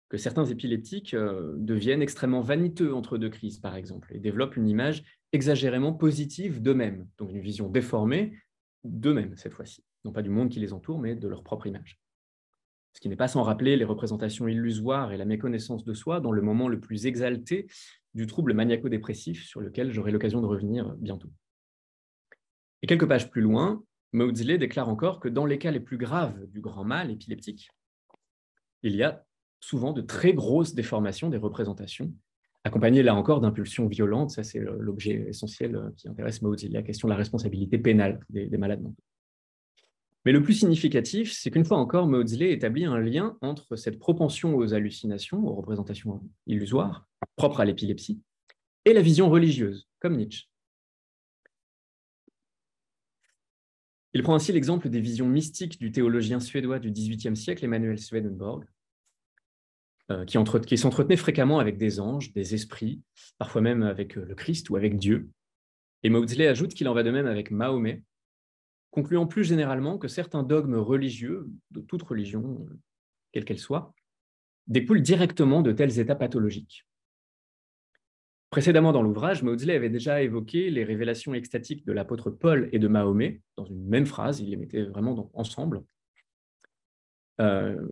[0.09, 4.69] que certains épileptiques euh, deviennent extrêmement vaniteux entre deux crises, par exemple, et développent une
[4.69, 8.39] image exagérément positive d'eux-mêmes, donc une vision déformée
[8.85, 11.99] d'eux-mêmes cette fois-ci, non pas du monde qui les entoure, mais de leur propre image
[12.95, 16.33] ce qui n'est pas sans rappeler les représentations illusoires et la méconnaissance de soi dans
[16.33, 17.67] le moment le plus exalté
[18.15, 21.31] du trouble maniaco-dépressif sur lequel j'aurai l'occasion de revenir bientôt.
[22.83, 23.83] Et quelques pages plus loin,
[24.13, 27.71] Maudsley déclare encore que dans les cas les plus graves du grand mal épileptique,
[28.83, 29.25] il y a
[29.61, 32.13] souvent de très grosses déformations des représentations,
[32.65, 34.31] accompagnées là encore d'impulsions violentes.
[34.31, 38.59] Ça, c'est l'objet essentiel qui intéresse Maudsley, la question de la responsabilité pénale des, des
[38.59, 38.83] malades.
[40.25, 44.55] Mais le plus significatif, c'est qu'une fois encore, Maudsley établit un lien entre cette propension
[44.55, 48.21] aux hallucinations, aux représentations illusoires, propres à l'épilepsie,
[48.85, 50.52] et la vision religieuse, comme Nietzsche.
[54.15, 58.65] Il prend ainsi l'exemple des visions mystiques du théologien suédois du XVIIIe siècle, Emmanuel Swedenborg,
[60.11, 63.01] euh, qui, s'entretenait fréquemment avec des anges, des esprits,
[63.39, 65.31] parfois même avec euh, le Christ ou avec Dieu.
[66.03, 68.03] Et Maudsley ajoute qu'il en va de même avec Mahomet,
[68.91, 72.67] concluant plus généralement que certains dogmes religieux, de toute religion,
[73.33, 73.95] quelle qu'elle soit,
[74.67, 76.85] découlent directement de tels états pathologiques.
[78.53, 82.87] Précédemment dans l'ouvrage, Maudsley avait déjà évoqué les révélations extatiques de l'apôtre Paul et de
[82.87, 85.83] Mahomet dans une même phrase, il les mettait vraiment ensemble,
[87.41, 87.89] euh,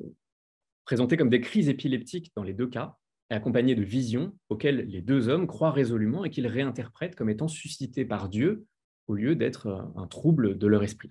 [0.84, 2.98] présentées comme des crises épileptiques dans les deux cas,
[3.30, 8.04] accompagnées de visions auxquelles les deux hommes croient résolument et qu'ils réinterprètent comme étant suscitées
[8.04, 8.66] par Dieu
[9.06, 11.10] au lieu d'être un trouble de leur esprit.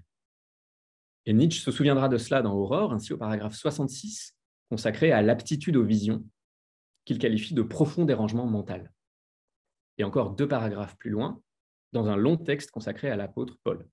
[1.25, 4.35] Et Nietzsche se souviendra de cela dans Aurore, ainsi au paragraphe 66,
[4.69, 6.23] consacré à l'aptitude aux visions,
[7.03, 8.91] qu'il qualifie de profond dérangement mental
[9.99, 11.41] et encore deux paragraphes plus loin,
[11.91, 13.87] dans un long texte consacré à l'apôtre Paul.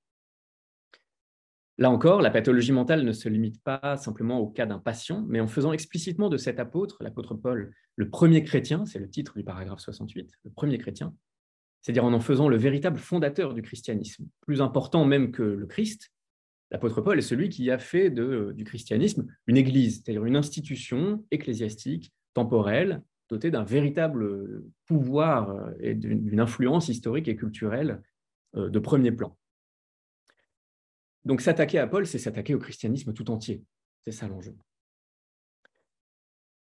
[1.79, 5.41] Là encore, la pathologie mentale ne se limite pas simplement au cas d'un patient, mais
[5.41, 9.45] en faisant explicitement de cet apôtre, l'apôtre Paul, le premier chrétien, c'est le titre du
[9.45, 11.15] paragraphe 68, le premier chrétien,
[11.83, 16.11] c'est-à-dire en en faisant le véritable fondateur du christianisme, plus important même que le Christ,
[16.71, 22.13] l'apôtre Paul est celui qui a fait du christianisme une église, c'est-à-dire une institution ecclésiastique,
[22.33, 28.03] temporelle, doté d'un véritable pouvoir euh, et d'une influence historique et culturelle
[28.57, 29.37] euh, de premier plan.
[31.25, 33.65] Donc s'attaquer à Paul, c'est s'attaquer au christianisme tout entier.
[34.05, 34.57] C'est ça l'enjeu.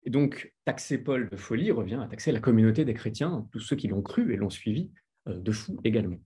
[0.06, 3.76] Et donc, taxer Paul de folie revient à taxer la communauté des chrétiens, tous ceux
[3.76, 4.92] qui l'ont cru et l'ont suivi,
[5.28, 6.20] euh, de fou également.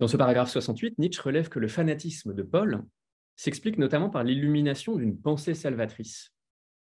[0.00, 2.84] Dans ce paragraphe 68, Nietzsche relève que le fanatisme de Paul
[3.36, 6.31] s'explique notamment par l'illumination d'une pensée salvatrice,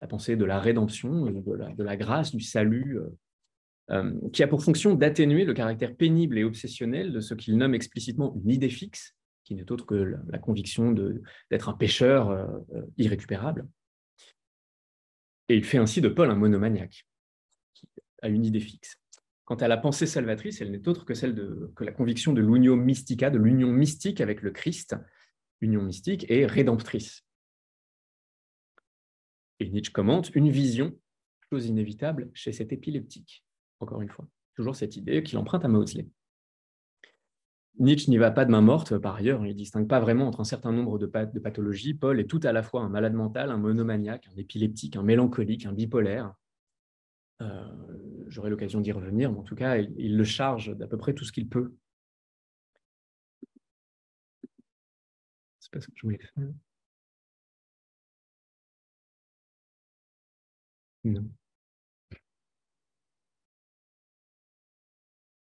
[0.07, 3.11] la pensée de la rédemption, de la, grâce, du salut, euh,
[3.91, 7.75] euh, qui a pour fonction d'atténuer le caractère pénible et obsessionnel de ce qu'il nomme
[7.75, 10.93] explicitement une idée fixe, qui n'est autre que la, conviction
[11.51, 12.47] d'être un pécheur euh,
[12.99, 13.67] irrécupérable.
[15.49, 17.05] Et il fait ainsi de Paul un monomaniaque,
[17.75, 17.89] qui
[18.23, 18.97] a une idée fixe.
[19.45, 22.41] Quant à la pensée salvatrice, elle n'est autre que celle de que la conviction de
[22.41, 24.95] l'union mystica, de l'union mystique avec le Christ,
[25.61, 27.26] union mystique et rédemptrice.
[29.61, 30.99] Et Nietzsche commente une vision,
[31.51, 33.45] chose inévitable chez cet épileptique.
[33.81, 36.09] Encore une fois, toujours cette idée qu'il emprunte à Maudsley.
[37.79, 40.41] Nietzsche n'y va pas de main morte, par ailleurs, il ne distingue pas vraiment entre
[40.41, 41.93] un certain nombre de, pathologies.
[41.93, 45.67] Paul est tout à la fois un malade mental, un monomaniaque, un épileptique, un mélancolique,
[45.67, 46.35] un bipolaire.
[47.43, 51.13] Euh, j'aurai l'occasion d'y revenir, mais en tout cas, il, le charge d'à peu près
[51.13, 51.75] tout ce qu'il peut.
[55.71, 56.07] Pas ce que je.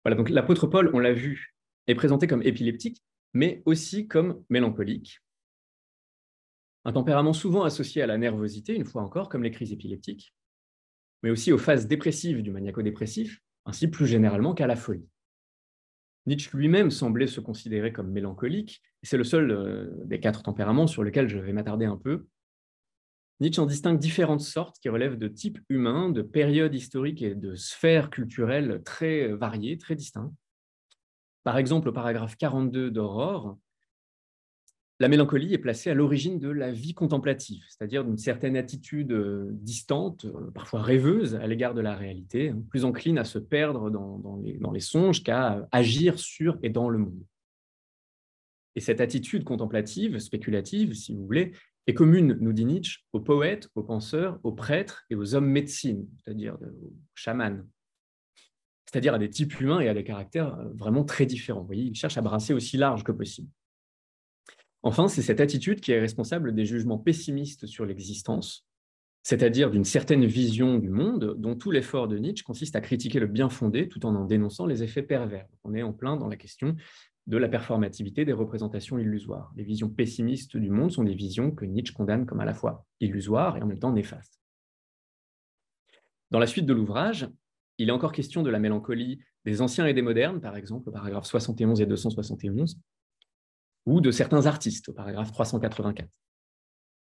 [0.04, 1.56] Voilà, donc l'apôtre Paul, on l'a vu,
[1.88, 5.22] est présenté comme épileptique, mais aussi comme mélancolique.
[6.86, 10.34] Un tempérament souvent associé à la nervosité, une fois encore, comme les crises épileptiques,
[11.24, 15.10] mais aussi aux phases dépressives du maniaco-dépressif, ainsi plus généralement qu'à la folie.
[16.26, 20.88] Nietzsche lui-même semblait se considérer comme mélancolique, et c'est le seul euh, des quatre tempéraments
[20.88, 22.28] sur lequel je vais m'attarder un peu,
[23.40, 27.56] Nietzsche en distingue différentes sortes qui relèvent de types humains, de périodes historiques et de
[27.56, 30.34] sphères culturelles très variées, très distinctes.
[31.44, 33.58] Par exemple, au paragraphe 42 d'Aurore,
[35.00, 39.50] la mélancolie est placée à l'origine de la vie contemplative, c'est-à-dire d'une certaine attitude euh,
[39.52, 43.92] distante, euh, parfois rêveuse à l'égard de la réalité, hein, plus encline à se perdre
[43.92, 47.24] dans, les, dans les songes qu'à agir sur et dans le monde.
[48.76, 51.52] Et cette attitude contemplative, spéculative, si vous voulez,
[51.88, 56.08] est commune, nous dit Nietzsche, aux poètes, aux penseurs, aux prêtres et aux hommes médecines,
[56.18, 57.64] c'est-à-dire aux chamans,
[58.86, 61.62] c'est-à-dire à des types humains et à des caractères euh, vraiment très différents.
[61.62, 63.50] Vous voyez, il cherche à brasser aussi large que possible.
[64.84, 68.66] Enfin, c'est cette attitude qui est responsable des jugements pessimistes sur l'existence,
[69.24, 73.28] c'est-à-dire d'une certaine vision du monde dont tout l'effort de Nietzsche consiste à critiquer le
[73.28, 75.48] bien fondé tout en en dénonçant les effets pervers.
[75.64, 76.76] On est en plein dans la question
[77.28, 79.52] de la performativité des représentations illusoires.
[79.56, 82.86] Les visions pessimistes du monde sont des visions que Nietzsche condamne comme à la fois
[83.02, 84.40] illusoires et en même temps néfastes.
[86.32, 87.30] Dans la suite de l'ouvrage,
[87.78, 90.92] il est encore question de la mélancolie des anciens et des modernes, par exemple, au
[90.92, 92.80] paragraphe 71 et 271,
[93.86, 96.10] ou de certains artistes, au paragraphe 384,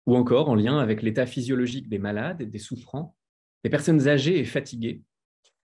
[0.06, 3.16] ou encore en lien avec l'état physiologique des malades, des souffrants,
[3.64, 5.02] des personnes âgées et fatiguées,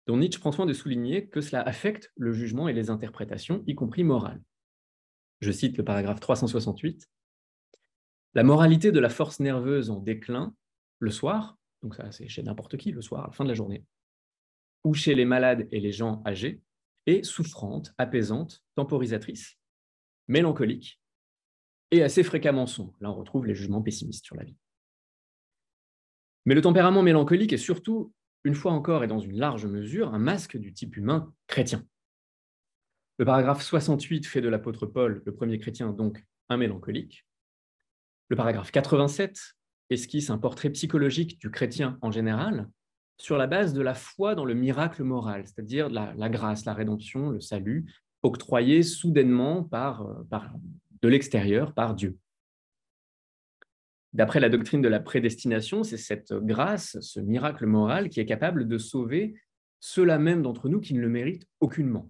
[0.08, 3.76] dont Nietzsche prend soin de souligner que cela affecte le jugement et les interprétations, y
[3.76, 4.41] compris morales.
[5.41, 7.10] Je cite le paragraphe 368.
[8.34, 10.56] La moralité de la force nerveuse en déclin,
[10.99, 13.56] le soir, donc ça c'est chez n'importe qui, le soir, à la fin de la
[13.56, 13.86] journée,
[14.84, 16.62] ou chez les malades et les gens âgés,
[17.06, 19.58] est souffrante, apaisante, temporisatrice,
[20.28, 20.99] mélancolique
[21.91, 22.95] et assez fréquemment sombre.
[22.99, 24.58] Là, on retrouve les jugements pessimistes sur la vie.
[26.45, 28.14] Mais le tempérament mélancolique est surtout
[28.45, 31.83] une fois encore et dans une large mesure, un masque du type humain chrétien.
[33.17, 37.25] Le paragraphe 68 fait de l'apôtre Paul, le premier chrétien, donc un mélancolique.
[38.29, 39.39] Le paragraphe 87
[39.89, 42.69] esquisse un portrait psychologique du chrétien en général,
[43.17, 47.29] sur la base de la foi dans le miracle moral, c'est-à-dire la, grâce, la rédemption,
[47.29, 47.85] le salut,
[48.21, 50.53] octroyé soudainement par, par
[51.01, 52.17] de l'extérieur, par Dieu.
[54.16, 58.66] D'après la doctrine de la prédestination, c'est cette grâce, ce miracle moral qui est capable
[58.66, 59.36] de sauver
[59.82, 62.09] ceux-là même d'entre nous qui ne le méritent aucunement.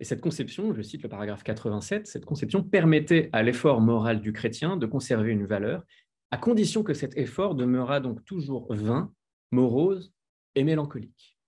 [0.00, 4.32] Et cette conception, je cite le paragraphe 87, cette conception permettait à l'effort moral du
[4.32, 5.84] chrétien de conserver une valeur,
[6.32, 9.14] à condition que cet effort demeurât donc toujours vain,
[9.52, 10.12] morose
[10.56, 11.38] et mélancolique.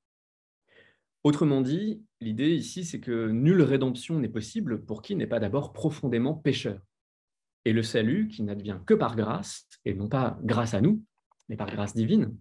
[1.24, 5.72] Autrement dit, l'idée ici, c'est que nulle rédemption n'est possible pour qui n'est pas d'abord
[5.72, 6.80] profondément pécheur.
[7.64, 11.02] Et le salut, qui n'advient que par grâce, et non pas grâce à nous,
[11.48, 12.36] mais par grâce divine,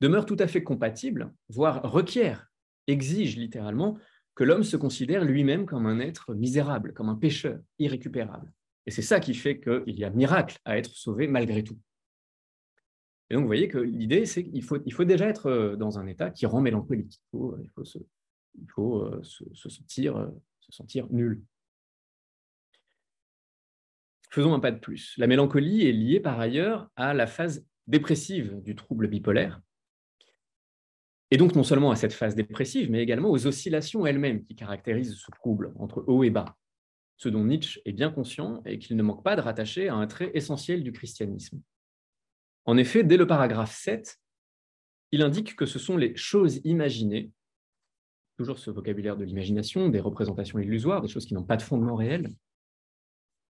[0.00, 2.50] demeure tout à fait compatible, voire requiert,
[2.86, 3.98] exige littéralement
[4.34, 8.52] que l'homme se considère lui-même comme un être misérable, comme un pécheur, irrécupérable.
[8.86, 11.78] Et c'est ça qui fait qu'il y a miracle à être sauvé malgré tout.
[13.30, 15.98] Et donc, vous voyez que l'idée, c'est qu'il faut, il faut déjà être euh, dans
[15.98, 17.22] un état qui rend mélancolique.
[17.32, 17.98] Il faut, se,
[18.60, 20.28] il faut euh, se, se, sentir, euh,
[20.60, 21.42] se sentir nul.
[24.34, 25.14] Faisons un pas de plus.
[25.16, 29.60] La mélancolie est liée par ailleurs à la phase dépressive du trouble bipolaire,
[31.30, 35.16] et donc, non seulement à cette phase dépressive, mais également aux oscillations elles-mêmes qui caractérisent
[35.16, 36.56] ce trouble entre haut et bas,
[37.16, 40.06] ce dont Nietzsche est bien conscient et qu'il ne manque pas de rattacher à un
[40.06, 41.60] trait essentiel du christianisme.
[42.66, 44.16] En effet, dès le paragraphe 7,
[45.12, 47.30] il indique que ce sont les choses imaginées,
[48.36, 51.96] toujours ce vocabulaire de l'imagination, des représentations illusoires, des choses qui n'ont pas de fondement
[51.96, 52.30] réel,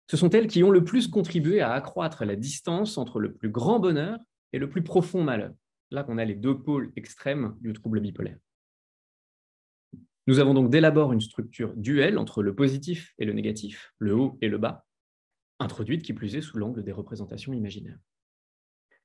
[0.08, 3.50] ce sont elles qui ont le plus contribué à accroître la distance entre le plus
[3.50, 4.18] grand bonheur
[4.52, 5.52] et le plus profond malheur
[5.92, 8.38] là qu'on a les deux pôles extrêmes du trouble bipolaire.
[10.26, 14.14] Nous avons donc dès l'abord une structure duelle entre le positif et le négatif, le
[14.14, 14.86] haut et le bas,
[15.58, 17.98] introduite qui plus est sous l'angle des représentations imaginaires.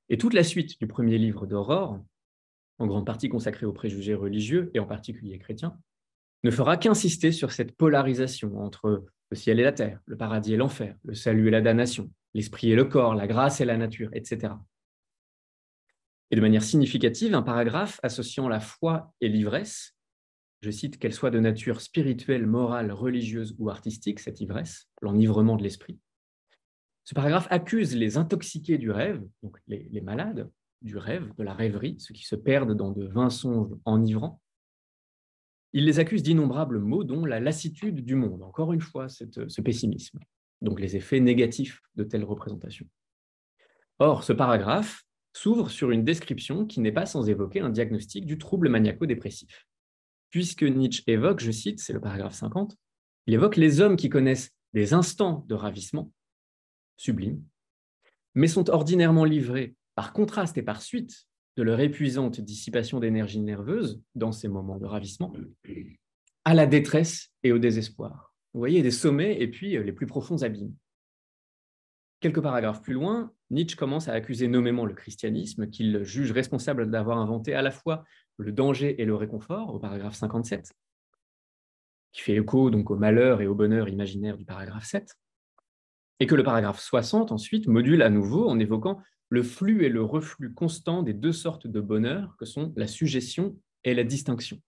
[0.08, 2.00] Et toute la suite du premier livre d'Aurore,
[2.78, 5.76] en grande partie consacrée aux préjugés religieux et en particulier chrétiens,
[6.44, 10.56] ne fera qu'insister sur cette polarisation entre le ciel et la terre, le paradis et
[10.56, 14.10] l'enfer, le salut et la damnation, l'esprit et le corps, la grâce et la nature,
[14.12, 14.54] etc
[16.30, 19.94] et de manière significative un paragraphe associant la foi et l'ivresse.
[20.60, 25.62] Je cite qu'elle soit de nature spirituelle, morale, religieuse ou artistique, cette ivresse, l'enivrement de
[25.62, 25.98] l'esprit.
[27.04, 30.50] Ce paragraphe accuse les intoxiqués du rêve, donc les, les, malades
[30.82, 34.42] du rêve, de la rêverie, ceux qui se perdent dans de vains songes enivrants.
[35.72, 40.18] Il les accuse d'innombrables maux, dont la lassitude du monde, encore une fois, ce pessimisme,
[40.62, 42.86] donc les effets négatifs de telles représentations.
[43.98, 45.04] Or, ce paragraphe
[45.34, 49.66] s'ouvre sur une description qui n'est pas sans évoquer un diagnostic du trouble maniaco-dépressif.
[50.30, 52.76] Puisque Nietzsche évoque, je cite, c'est le paragraphe 50,
[53.26, 56.12] il évoque les hommes qui connaissent des instants de ravissement,
[56.96, 57.44] sublimes,
[58.34, 61.27] mais sont ordinairement livrés, par contraste et par suite,
[61.58, 65.32] de leur épuisante dissipation d'énergie nerveuse dans ces moments de ravissement,
[66.44, 68.32] à la détresse et au désespoir.
[68.54, 70.72] Vous voyez, des sommets et puis les plus profonds abîmes.
[72.20, 77.18] Quelques paragraphes plus loin, Nietzsche commence à accuser nommément le christianisme, qu'il juge responsable d'avoir
[77.18, 78.04] inventé à la fois
[78.36, 80.72] le danger et le réconfort, au paragraphe 57,
[82.12, 85.12] qui fait écho donc au malheur et au bonheur imaginaire du paragraphe 7,
[86.20, 90.02] et que le paragraphe 60 ensuite module à nouveau en évoquant le flux et le
[90.02, 94.60] reflux constant des deux sortes de bonheur que sont la suggestion et la distinction,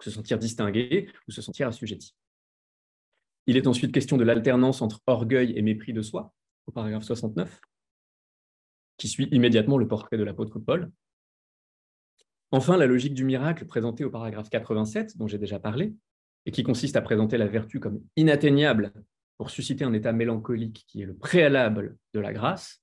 [0.00, 2.14] se sentir distingué ou se sentir assujetti.
[3.46, 6.32] Il est ensuite question de l'alternance entre orgueil et mépris de soi,
[6.66, 7.60] au paragraphe 69,
[8.96, 10.90] qui suit immédiatement le portrait de l'apôtre Paul.
[12.52, 15.94] Enfin, la logique du miracle présentée au paragraphe 87, dont j'ai déjà parlé,
[16.44, 18.92] et qui consiste à présenter la vertu comme inatteignable
[19.38, 22.81] pour susciter un état mélancolique qui est le préalable de la grâce,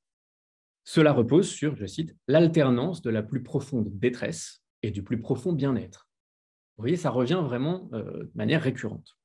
[0.90, 5.54] cela repose sur, je cite, l'alternance de la plus profonde détresse et du plus profond
[5.54, 6.10] bien-être.
[6.76, 9.16] Vous voyez, ça revient vraiment euh, de manière récurrente.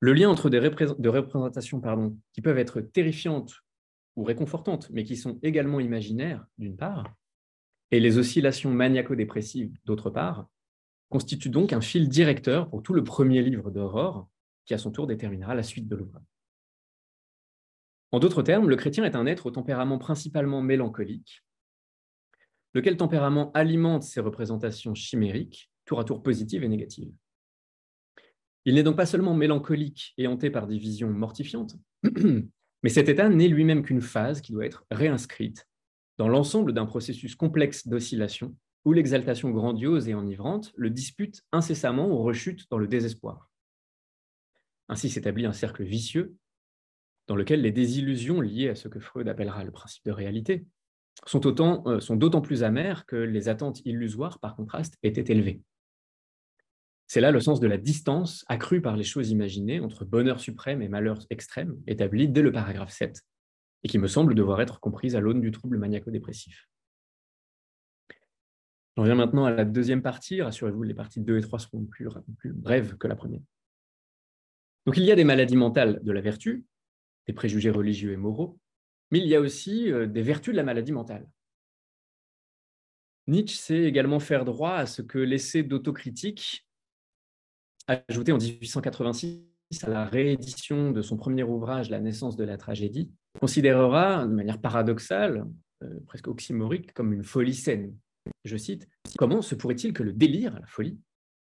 [0.00, 1.82] Le lien entre des de représentations
[2.32, 3.56] qui peuvent être terrifiantes
[4.16, 7.04] ou réconfortantes, mais qui sont également imaginaires, d'une part,
[7.90, 10.48] et les oscillations maniaco-dépressives, d'autre part,
[11.10, 14.30] constituent donc un fil directeur pour tout le premier livre d'Aurore,
[14.64, 16.24] qui à son tour déterminera la suite de l'ouvrage.
[18.12, 21.42] En d'autres termes, le chrétien est un être au tempérament principalement mélancolique,
[22.74, 27.12] lequel tempérament alimente ses représentations chimériques, tour à tour positives et négatives.
[28.64, 31.76] Il n'est donc pas seulement mélancolique et hanté par des visions mortifiantes,
[32.82, 35.66] mais cet état n'est lui-même qu'une phase qui doit être réinscrite
[36.18, 38.54] dans l'ensemble d'un processus complexe d'oscillation
[38.84, 43.50] où l'exaltation grandiose et enivrante le dispute incessamment ou rechute dans le désespoir.
[44.88, 46.36] Ainsi s'établit un cercle vicieux
[47.28, 50.66] dans lequel les désillusions liées à ce que Freud appellera le principe de réalité
[51.26, 55.60] sont d'autant plus amères que les attentes illusoires, par contraste, étaient élevées.
[57.06, 60.80] C'est là le sens de la distance accrue par les choses imaginées entre bonheur suprême
[60.82, 63.22] et malheur extrême, établie dès le paragraphe 7,
[63.82, 66.68] et qui me semble devoir être comprise à l'aune du trouble maniaco-dépressif.
[68.96, 70.42] J'en viens maintenant à la deuxième partie.
[70.42, 73.42] Rassurez-vous, les parties 2 et 3 seront plus, plus brèves que la première.
[74.86, 76.64] Donc il y a des maladies mentales de la vertu,
[77.28, 78.58] des préjugés religieux et moraux,
[79.12, 81.28] mais il y a aussi euh, des vertus de la maladie mentale.
[83.28, 86.66] Nietzsche sait également faire droit à ce que l'essai d'autocritique,
[87.86, 89.44] ajouté en 1886
[89.82, 94.60] à la réédition de son premier ouvrage, La naissance de la tragédie, considérera de manière
[94.60, 95.46] paradoxale,
[95.84, 97.94] euh, presque oxymorique, comme une folie saine.
[98.46, 100.98] Je cite, Comment se pourrait-il que le délire, la folie,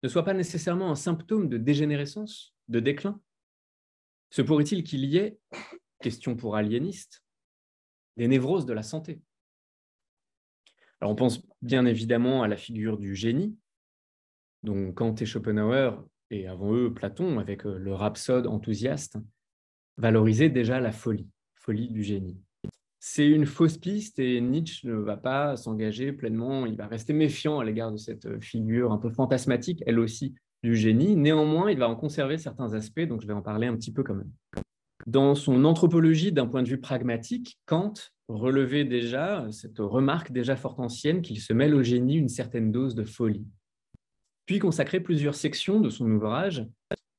[0.05, 3.21] ne soit pas nécessairement un symptôme de dégénérescence, de déclin?
[4.33, 5.39] Se pourrait-il qu'il y ait,
[6.01, 7.23] question pour aliéniste,
[8.17, 9.21] des névroses de la santé?
[11.03, 13.59] Alors on pense bien évidemment à la figure du génie,
[14.63, 19.19] dont Kant et Schopenhauer, et avant eux Platon, avec euh, le rhapsode enthousiaste,
[19.99, 22.41] valorisaient déjà la folie, folie du génie.
[23.01, 27.59] C'est une fausse piste et Nietzsche ne va pas s'engager pleinement, il va rester méfiant
[27.59, 31.17] à l'égard de cette euh, figure un peu fantasmatique, elle aussi, du génie.
[31.17, 34.03] Néanmoins, il va en conserver certains aspects, donc je vais en parler un petit peu
[34.03, 34.31] quand même.
[35.07, 37.95] Dans son anthropologie d'un point de vue pragmatique, Kant
[38.29, 42.95] relevait déjà cette remarque déjà fort ancienne qu'il se mêle au génie une certaine dose
[42.95, 43.47] de folie.
[44.47, 46.67] Puis consacrait plusieurs sections de son ouvrage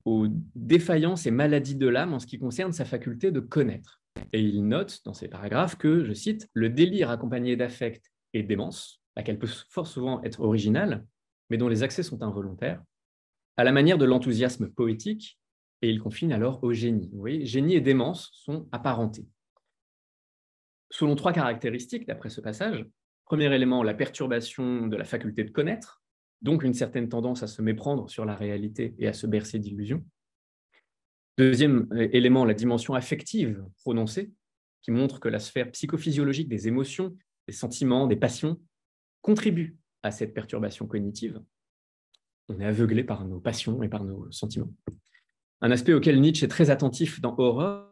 [0.06, 4.02] aux défaillances et maladies de l'âme en ce qui concerne sa faculté de connaître.
[4.32, 9.02] Et il note dans ces paragraphes que, je cite, le délire accompagné d'affect et démence,
[9.16, 11.06] laquelle peut fort souvent être originale,
[11.50, 12.82] mais dont les accès sont involontaires,
[13.58, 15.40] à la manière de l'enthousiasme poétique,
[15.82, 17.12] et il confine alors au génie.
[17.46, 19.26] Génie et démence sont apparentés.
[20.90, 22.86] Selon trois caractéristiques, d'après ce passage,
[23.26, 26.04] premier élément, la perturbation de la faculté de connaître,
[26.42, 30.06] donc une certaine tendance à se méprendre sur la réalité et à se bercer d'illusions.
[31.38, 34.32] Deuxième élément, la dimension affective prononcée,
[34.84, 38.62] qui montre que la sphère psychophysiologique des émotions, des sentiments, des passions
[39.22, 41.42] contribue à cette perturbation cognitive.
[42.50, 44.72] On est aveuglé par nos passions et par nos sentiments
[45.64, 47.88] un aspect auquel Nietzsche est très attentif dans Horreur,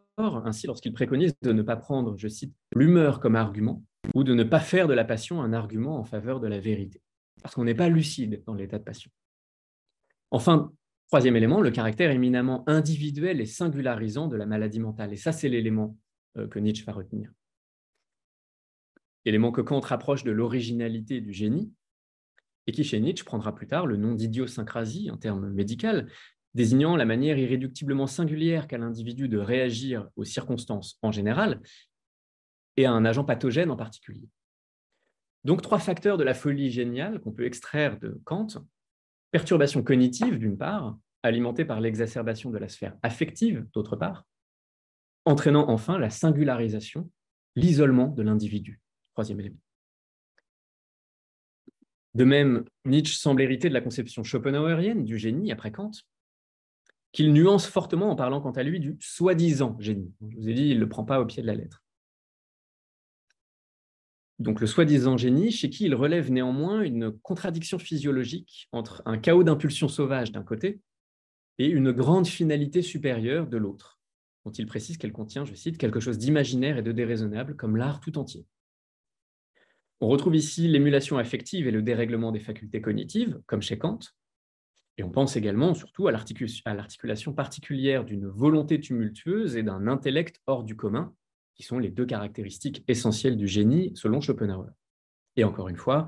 [0.46, 3.82] ainsi lorsqu'il préconise de ne pas prendre, je cite, l'humeur comme argument,
[4.14, 7.02] ou de ne pas faire de la passion un argument en faveur de la vérité,
[7.42, 9.10] parce qu'on n'est pas lucide dans l'état de passion.
[10.32, 10.74] Enfin,
[11.08, 15.14] troisième élément, le caractère éminemment individuel et singularisant de la maladie mentale.
[15.14, 15.98] Et ça, c'est l'élément
[16.38, 17.32] euh, que Nietzsche va retenir.
[19.24, 21.72] Élément que Kant rapproche de l'originalité du génie,
[22.68, 26.08] et qui chez Nietzsche prendra plus tard le nom d'idiosyncrasie, en terme médical,
[26.54, 31.62] désignant la manière irréductiblement singulière qu'a l'individu de réagir aux circonstances en général
[32.78, 34.30] et à un agent pathogène en particulier.
[35.44, 38.48] Donc trois facteurs de la folie géniale qu'on peut extraire de Kant.
[39.32, 44.26] Perturbation cognitive, d'une part, alimentée par l'exacerbation de la sphère affective, d'autre part,
[45.26, 47.10] entraînant enfin la singularisation,
[47.56, 48.82] l'isolement de l'individu,
[49.14, 49.60] troisième élément.
[52.14, 55.92] De même, Nietzsche semble hériter de la conception schopenhauerienne du génie après Kant,
[57.12, 60.14] qu'il nuance fortement en parlant quant à lui du soi-disant génie.
[60.30, 61.84] Je vous ai dit, il ne le prend pas au pied de la lettre.
[64.40, 69.44] Donc le soi-disant génie, chez qui il relève néanmoins une contradiction physiologique entre un chaos
[69.44, 70.82] d'impulsions sauvages d'un côté
[71.60, 74.00] et une grande finalité supérieure de l'autre,
[74.46, 78.00] dont il précise qu'elle contient, je cite, quelque chose d'imaginaire et de déraisonnable, comme l'art
[78.00, 78.48] tout entier.
[80.04, 84.00] On retrouve ici l'émulation affective et le dérèglement des facultés cognitives, comme chez Kant,
[84.98, 90.64] et on pense également surtout à l'articulation particulière d'une volonté tumultueuse et d'un intellect hors
[90.64, 91.14] du commun,
[91.54, 94.72] qui sont les deux caractéristiques essentielles du génie selon Schopenhauer.
[95.36, 96.08] Et encore une fois,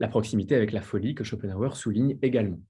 [0.00, 2.60] la proximité avec la folie que Schopenhauer souligne également.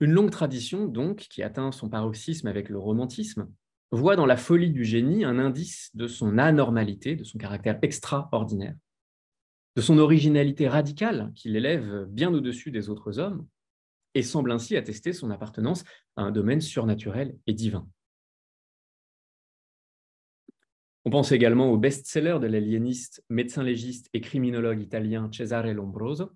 [0.00, 3.48] Une longue tradition, donc, qui atteint son paroxysme avec le romantisme,
[3.90, 8.76] voit dans la folie du génie un indice de son anormalité, de son caractère extraordinaire,
[9.76, 13.46] de son originalité radicale qui l'élève bien au-dessus des autres hommes,
[14.14, 15.84] et semble ainsi attester son appartenance
[16.16, 17.88] à un domaine surnaturel et divin.
[21.04, 26.32] On pense également au best-seller de l'aliéniste, médecin légiste et criminologue italien Cesare Lombroso,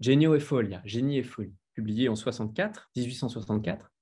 [0.00, 3.92] Genio e Folia, Génie et folie, publié en 64, 1864,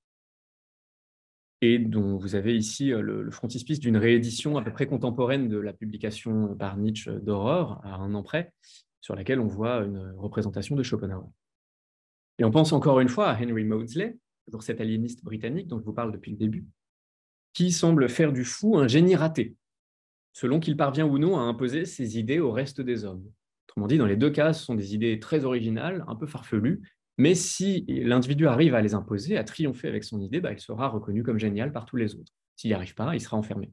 [1.61, 5.57] et dont vous avez ici euh, le, frontispice d'une réédition à peu près contemporaine de
[5.57, 8.53] la publication par Nietzsche d'Aurore, à un an près,
[9.01, 11.29] sur laquelle on voit une représentation de Schopenhauer.
[12.39, 15.85] Et on pense encore une fois à Henry Maudsley, toujours cet aliéniste britannique dont je
[15.85, 16.65] vous parle depuis le début,
[17.53, 19.55] qui semble faire du fou un génie raté,
[20.33, 23.25] selon qu'il parvient ou non à imposer ses idées au reste des hommes.
[23.67, 26.81] Autrement dit, dans les deux cas, ce sont des idées très originales, un peu farfelues,
[27.17, 30.87] mais si l'individu arrive à les imposer, à triompher avec son idée, bah, il sera
[30.87, 32.31] reconnu comme génial par tous les autres.
[32.55, 33.71] S'il n'y arrive pas, il sera enfermé.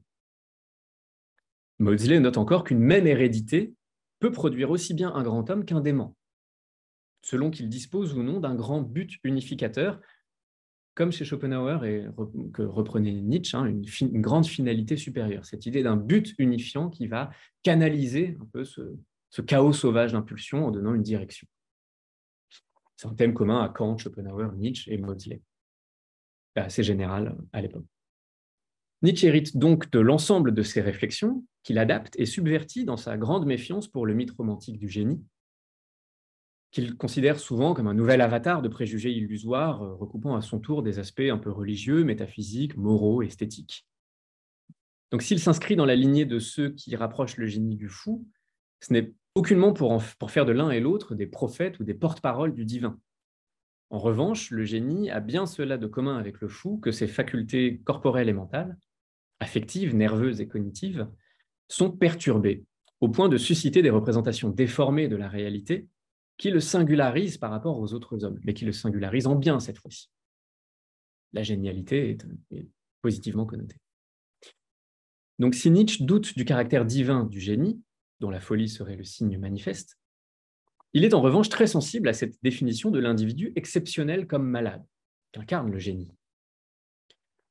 [1.79, 3.73] Maudsley note encore qu'une même hérédité
[4.19, 6.15] peut produire aussi bien un grand homme qu'un dément,
[7.21, 9.99] selon qu'il dispose ou non d'un grand but unificateur,
[10.95, 12.05] comme chez Schopenhauer et
[12.53, 17.31] que reprenait Nietzsche, hein, une, grande finalité supérieure, cette idée d'un but unifiant qui va
[17.63, 21.47] canaliser un peu ce chaos sauvage d'impulsion en donnant une direction.
[22.97, 25.41] C'est un thème commun à Kant, Schopenhauer, Nietzsche et Maudsley.
[26.55, 27.85] Assez général à l'époque.
[29.01, 33.45] Nietzsche hérite donc de l'ensemble de ces réflexions qu'il adapte et subvertit dans sa grande
[33.45, 35.21] méfiance pour le mythe romantique du génie,
[36.71, 40.83] qu'il considère souvent comme un nouvel avatar de préjugés illusoires, euh, recoupant à son tour
[40.83, 43.85] des aspects un peu religieux, métaphysiques, moraux, esthétiques.
[45.11, 48.27] Donc s'il s'inscrit dans la lignée de ceux qui rapprochent le génie du fou,
[48.81, 52.65] ce n'est aucunement pour, faire de l'un et l'autre des prophètes ou des porte-paroles du
[52.65, 52.99] divin.
[53.89, 57.79] En revanche, le génie a bien cela de commun avec le fou que ses facultés
[57.83, 58.77] corporelles et mentales,
[59.39, 61.07] affectives, nerveuses et cognitives,
[61.67, 62.63] sont perturbées
[63.01, 65.87] au point de susciter des représentations déformées de la réalité
[66.37, 69.77] qui le singularisent par rapport aux autres hommes, mais qui le singularisent en bien cette
[69.77, 70.09] fois-ci.
[71.33, 72.67] La génialité est, est
[73.01, 73.77] positivement connotée.
[75.37, 77.81] Donc si Nietzsche doute du caractère divin du génie,
[78.19, 79.97] dont la folie serait le signe manifeste,
[80.93, 84.85] il est en revanche très sensible à cette définition de l'individu exceptionnel comme malade,
[85.33, 86.13] qu'incarne le génie.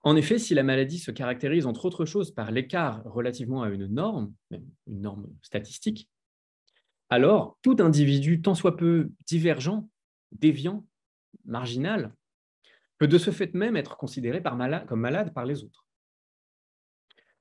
[0.02, 3.86] En effet, si la maladie se caractérise entre autres choses par l'écart relativement à une
[3.86, 6.08] norme, même une norme statistique,
[7.10, 9.88] alors tout individu tant soit peu divergent,
[10.32, 10.86] déviant,
[11.44, 12.14] marginal,
[12.98, 15.86] peut de ce fait même être considéré comme malade par les autres.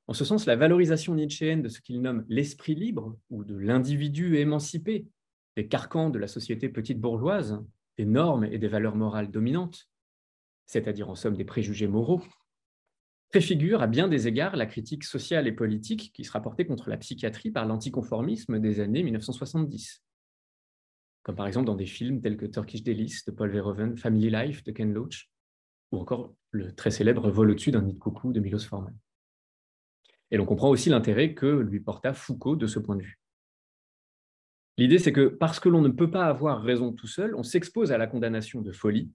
[0.08, 4.38] En ce sens, la valorisation nietzschéenne de ce qu'il nomme l'esprit libre ou de l'individu
[4.38, 5.08] émancipé,
[5.56, 7.64] des carcans de la société petite bourgeoise,
[7.98, 9.88] des normes et des valeurs morales dominantes,
[10.66, 12.22] c'est-à-dire en somme des préjugés moraux,
[13.30, 16.98] préfigure à bien des égards la critique sociale et politique qui sera portée contre la
[16.98, 20.04] psychiatrie par l'anticonformisme des années 1970,
[21.24, 24.64] comme par exemple dans des films tels que Turkish Delice de Paul Verhoeven, Family Life
[24.64, 25.32] de Ken Loach,
[25.92, 28.96] ou encore le très célèbre Vol au-dessus d'un nid de coucou de Milos Forman.
[30.34, 33.20] Et l'on comprend aussi l'intérêt que lui porta Foucault de ce point de vue.
[34.80, 37.92] L'idée, c'est que parce que l'on ne peut pas avoir raison tout seul, on s'expose
[37.92, 39.12] à la condamnation de folie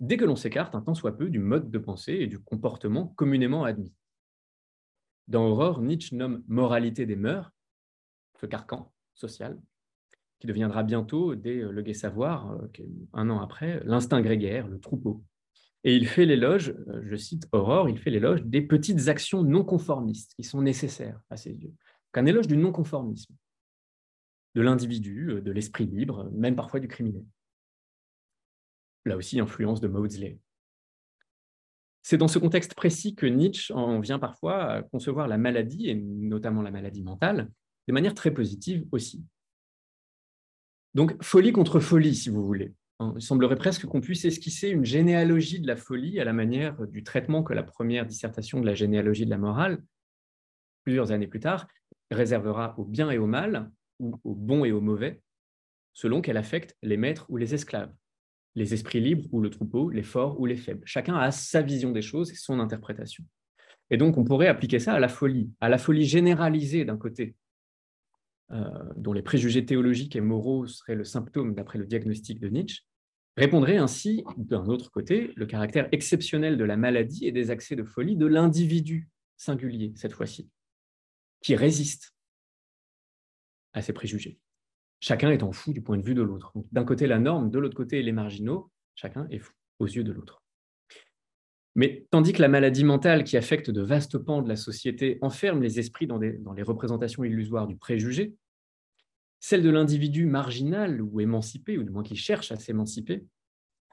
[0.00, 3.06] dès que l'on s'écarte un tant soit peu du mode de pensée et du comportement
[3.14, 3.94] communément admis.
[5.28, 7.52] Dans Aurore, Nietzsche nomme moralité des mœurs,
[8.40, 9.60] ce carcan social,
[10.40, 12.66] qui deviendra bientôt, dès Le Gai Savoir, euh,
[13.12, 15.22] un an après, l'instinct grégaire, le troupeau.
[15.84, 19.64] Et il fait l'éloge, euh, je cite Aurore, il fait l'éloge des petites actions non
[19.64, 21.74] conformistes qui sont nécessaires à ses yeux.
[22.14, 23.34] Un éloge du non-conformisme,
[24.54, 27.24] de l'individu, euh, de l'esprit libre, même parfois du criminel.
[29.04, 30.38] Là aussi, influence de Maudsley.
[32.02, 35.94] C'est dans ce contexte précis que Nietzsche en vient parfois à concevoir la maladie, et
[35.94, 37.50] notamment la maladie mentale,
[37.88, 39.24] de manière très positive aussi.
[40.94, 42.74] Donc, folie contre folie, si vous voulez.
[43.02, 46.86] Hein, il semblerait presque qu'on puisse esquisser une généalogie de la folie à la manière
[46.86, 49.82] du traitement que la première dissertation de la généalogie de la morale,
[50.84, 51.66] plusieurs années plus tard,
[52.10, 55.20] réservera au bien et au mal, ou au bon et au mauvais,
[55.92, 57.92] selon qu'elle affecte les maîtres ou les esclaves,
[58.54, 60.82] les esprits libres ou le troupeau, les forts ou les faibles.
[60.84, 63.24] Chacun a sa vision des choses et son interprétation.
[63.90, 67.34] Et donc, on pourrait appliquer ça à la folie, à la folie généralisée d'un côté,
[68.52, 72.82] euh, dont les préjugés théologiques et moraux seraient le symptôme d'après le diagnostic de Nietzsche,
[73.36, 77.84] répondrait ainsi, d'un autre côté, le caractère exceptionnel de la maladie et des accès de
[77.84, 80.48] folie de l'individu singulier, cette fois-ci,
[81.40, 82.14] qui résiste
[83.72, 84.38] à ces préjugés.
[85.00, 86.52] Chacun étant fou du point de vue de l'autre.
[86.70, 90.12] D'un côté la norme, de l'autre côté les marginaux, chacun est fou aux yeux de
[90.12, 90.42] l'autre.
[91.74, 95.62] Mais tandis que la maladie mentale qui affecte de vastes pans de la société enferme
[95.62, 98.34] les esprits dans, dans les représentations illusoires du préjugé,
[99.42, 103.26] celle de l'individu marginal ou émancipé, ou du moins qui cherche à s'émanciper,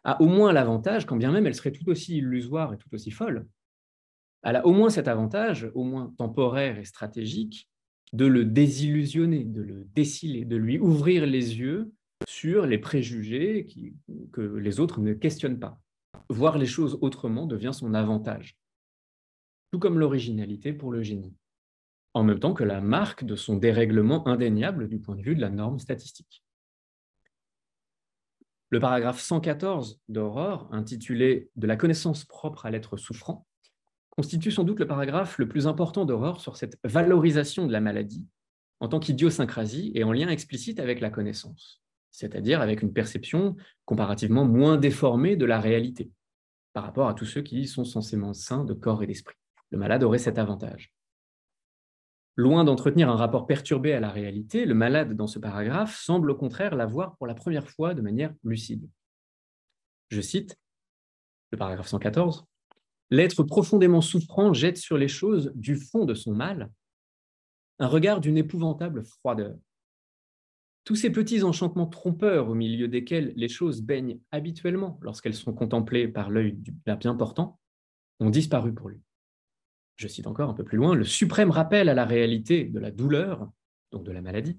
[0.03, 3.09] a au moins l'avantage, quand bien même elle serait tout aussi illusoire et tout aussi
[3.09, 3.47] folle,
[4.43, 7.67] elle a au moins cet avantage, au moins temporaire et stratégique,
[8.13, 11.91] de le désillusionner, de le déciler, de lui ouvrir les yeux
[12.27, 13.67] sur les préjugés
[14.31, 15.81] que les autres ne questionnent pas.
[16.29, 18.55] Voir les choses autrement devient son avantage,
[19.71, 21.33] tout comme l'originalité pour le génie
[22.19, 25.41] en même temps que la marque de son dérèglement indéniable du point de vue de
[25.41, 26.43] la norme statistique.
[28.69, 33.47] Le paragraphe 114 d'Aurore, intitulé De la connaissance propre à l'être souffrant,
[34.11, 38.27] constitue sans doute le paragraphe le plus important d'Aurore sur cette valorisation de la maladie
[38.81, 43.55] en tant qu'idiosyncrasie et en lien explicite avec la connaissance, c'est-à-dire avec une perception
[43.85, 46.11] comparativement moins déformée de la réalité
[46.73, 49.35] par rapport à tous ceux qui sont censément sains de corps et d'esprit.
[49.71, 50.93] Le malade aurait cet avantage.
[52.39, 56.35] Loin d'entretenir un rapport perturbé à la réalité, le malade dans ce paragraphe semble au
[56.35, 58.89] contraire la voir pour la première fois de manière lucide.
[60.07, 60.57] Je cite
[61.51, 62.45] le paragraphe 114.
[63.09, 66.71] L'être profondément souffrant jette sur les choses du fond de son mal
[67.77, 69.57] un regard d'une épouvantable froideur.
[70.85, 76.07] Tous ces petits enchantements trompeurs au milieu desquels les choses baignent habituellement lorsqu'elles sont contemplées
[76.07, 77.59] par l'œil du bien portant
[78.21, 79.01] ont disparu pour lui.
[79.99, 82.89] Je cite encore un peu plus loin, le suprême rappel à la réalité de la
[82.89, 83.51] douleur,
[83.91, 84.57] donc de la maladie,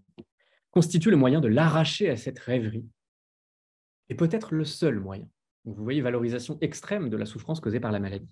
[0.70, 2.84] constitue le moyen de l'arracher à cette rêverie,
[4.10, 5.26] et peut-être le seul moyen.
[5.64, 8.28] vous voyez, valorisation extrême de la souffrance causée par la maladie.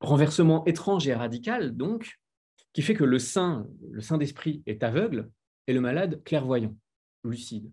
[0.00, 2.18] Renversement étrange et radical, donc,
[2.72, 5.30] qui fait que le saint, le saint d'esprit est aveugle
[5.66, 6.74] et le malade clairvoyant,
[7.22, 7.70] lucide.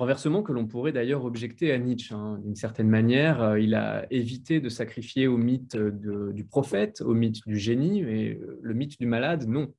[0.00, 2.14] Renversement que l'on pourrait d'ailleurs objecter à Nietzsche.
[2.14, 2.38] Hein.
[2.42, 7.46] D'une certaine manière, euh, il a évité de sacrifier au mythe du prophète, au mythe
[7.46, 9.74] du génie, et euh, le mythe du malade, non.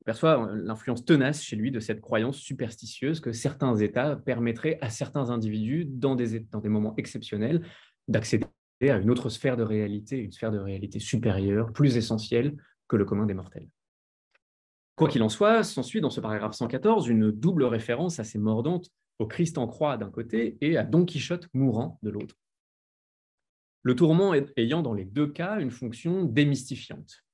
[0.00, 4.78] On perçoit euh, l'influence tenace chez lui de cette croyance superstitieuse que certains états permettraient
[4.80, 7.66] à certains individus, dans des moments exceptionnels,
[8.06, 8.46] d'accéder
[8.82, 12.54] à une autre sphère de réalité, une sphère de réalité supérieure, plus essentielle
[12.86, 13.66] que le commun des mortels.
[14.96, 19.26] Quoi qu'il en soit, s'ensuit dans ce paragraphe 114 une double référence assez mordante au
[19.26, 22.36] Christ en croix d'un côté et à Don Quichotte mourant de l'autre.
[23.82, 27.24] Le tourment ayant dans les deux cas une fonction démystifiante,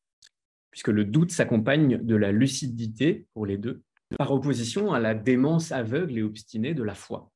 [0.70, 3.82] puisque le doute s'accompagne de la lucidité pour les deux,
[4.16, 7.30] par opposition à la démence aveugle et obstinée de la foi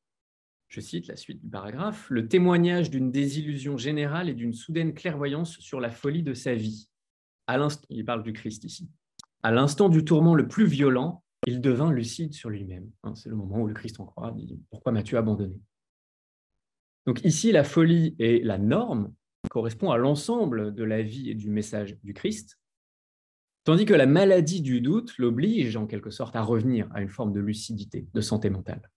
[0.73, 5.59] je cite la suite du paragraphe, le témoignage d'une désillusion générale et d'une soudaine clairvoyance
[5.59, 6.89] sur la folie de sa vie.
[7.47, 8.89] À l'instant, il parle du Christ ici.
[9.43, 12.91] À l'instant du tourment le plus violent, il devint lucide sur lui-même.
[13.03, 14.35] Hein, c'est le moment où le Christ en croit,
[14.71, 15.61] Pourquoi m'as-tu abandonné?
[17.07, 19.13] Donc ici, la folie est la norme,
[19.51, 22.61] correspond à l'ensemble de la vie et du message du Christ,
[23.65, 27.33] tandis que la maladie du doute l'oblige en quelque sorte à revenir à une forme
[27.33, 28.89] de lucidité, de santé mentale.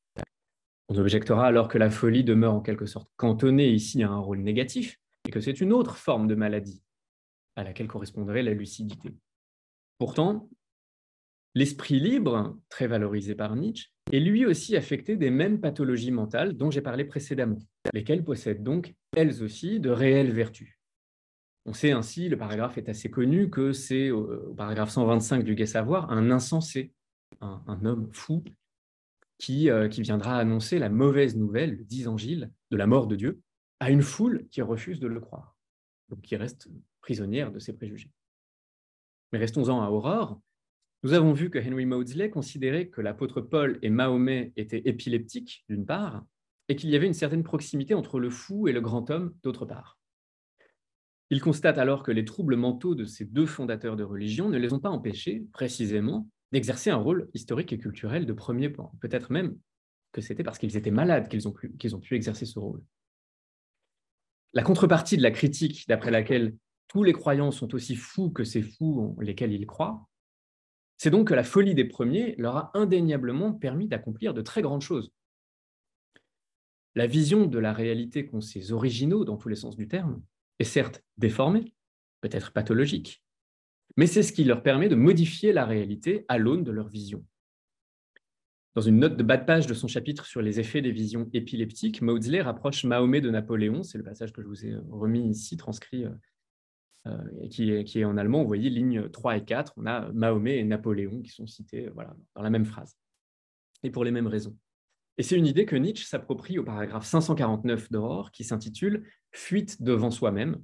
[0.88, 4.42] On objectera alors que la folie demeure en quelque sorte cantonnée ici à un rôle
[4.42, 6.84] négatif et que c'est une autre forme de maladie
[7.56, 9.16] à laquelle correspondrait la lucidité.
[9.98, 10.50] Pourtant,
[11.54, 16.70] l'esprit libre, très valorisé par Nietzsche, est lui aussi affecté des mêmes pathologies mentales dont
[16.70, 17.60] j'ai parlé précédemment,
[17.94, 20.80] lesquelles possèdent donc, elles aussi, de réelles vertus.
[21.66, 25.66] On sait ainsi, le paragraphe est assez connu, que c'est au, paragraphe 125 du Gai
[25.66, 26.94] Savoir un insensé,
[27.42, 28.44] un homme fou
[29.50, 33.42] euh, qui, viendra annoncer la mauvaise nouvelle, le 10 Angile, de la mort de Dieu,
[33.80, 35.56] à une foule qui refuse de le croire,
[36.10, 36.70] donc qui reste
[37.02, 38.12] prisonnière de ses préjugés.
[39.32, 40.40] Mais restons-en à Aurore.
[41.04, 45.86] Nous avons vu que Henry Maudsley considérait que l'apôtre Paul et Mahomet étaient épileptiques, d'une
[45.86, 46.26] part,
[46.68, 49.66] et qu'il y avait une certaine proximité entre le fou et le grand homme, d'autre
[49.66, 50.00] part.
[51.30, 54.74] Il constate alors que les troubles mentaux de ces deux fondateurs de religion ne les
[54.74, 58.92] ont pas empêchés, précisément, d'exercer un rôle historique et culturel de premier plan.
[59.02, 59.58] Peut-être même
[60.12, 62.82] que c'était parce qu'ils étaient malades qu'ils ont, qu'ils ont pu exercer ce rôle.
[64.54, 66.56] La contrepartie de la critique d'après laquelle
[66.88, 70.08] tous les croyants sont aussi fous que ces fous lesquels ils croient,
[70.98, 74.82] c'est donc que la folie des premiers leur a indéniablement permis d'accomplir de très grandes
[74.82, 75.12] choses.
[76.96, 80.22] La vision de la réalité qu'ont ces originaux, dans tous les sens du terme,
[80.60, 81.74] est certes déformée,
[82.22, 83.26] peut-être pathologique,
[83.98, 87.26] mais c'est ce qui leur permet de modifier la réalité à l'aune de leur vision.
[88.76, 91.30] Dans une note de bas de page de son chapitre sur les effets des visions
[91.34, 95.56] épileptiques, Maudsley rapproche Mahomet de Napoléon, c'est le passage que je vous ai remis ici,
[95.56, 96.06] transcrit,
[97.08, 100.58] euh, euh, qui, est, en allemand, vous voyez, lignes 3 et 4, on a Mahomet
[100.58, 102.98] et Napoléon qui sont cités voilà, dans la même phrase,
[103.84, 104.58] et pour les mêmes raisons.
[105.18, 110.12] Et c'est une idée que Nietzsche s'approprie au paragraphe 549 d'Aurore, qui s'intitule Fuite devant
[110.12, 110.64] soi-même,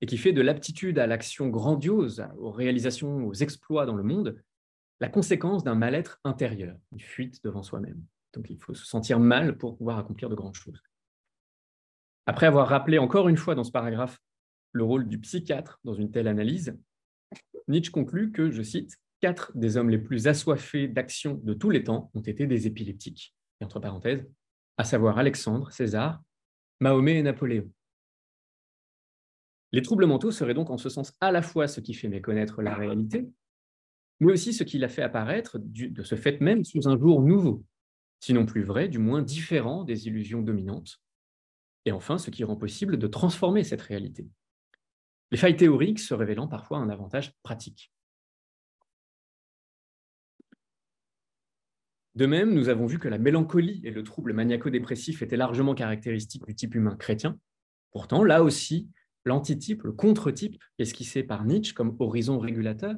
[0.00, 4.40] et qui fait de l'aptitude à l'action grandiose, aux réalisations, aux exploits dans le monde,
[5.00, 8.02] la conséquence d'un mal-être intérieur, une fuite devant soi-même.
[8.34, 10.80] Donc il faut se sentir mal pour pouvoir accomplir de grandes choses.
[12.26, 14.20] Après avoir rappelé encore une fois dans ce paragraphe
[14.74, 16.76] le rôle du psychiatre dans une telle analyse,
[17.68, 21.84] Nietzsche conclut que, je cite, quatre des hommes les plus assoiffés d'action de tous les
[21.84, 24.28] temps ont été des épileptiques, et entre parenthèses,
[24.76, 26.22] à savoir Alexandre, César,
[26.80, 27.70] Mahomet et Napoléon.
[29.72, 32.60] Les troubles mentaux seraient donc en ce sens à la fois ce qui fait méconnaître
[32.60, 33.28] la réalité,
[34.20, 37.64] mais aussi ce qui la fait apparaître de ce fait même sous un jour nouveau,
[38.20, 41.00] sinon plus vrai, du moins différent des illusions dominantes,
[41.84, 44.26] et enfin ce qui rend possible de transformer cette réalité.
[45.30, 47.92] Les failles théoriques se révélant parfois un avantage pratique.
[52.14, 56.46] De même, nous avons vu que la mélancolie et le trouble maniaco-dépressif étaient largement caractéristiques
[56.46, 57.38] du type humain chrétien.
[57.90, 58.88] Pourtant, là aussi,
[59.24, 62.94] l'antitype, le contre-type, esquissé par Nietzsche comme horizon régulateur,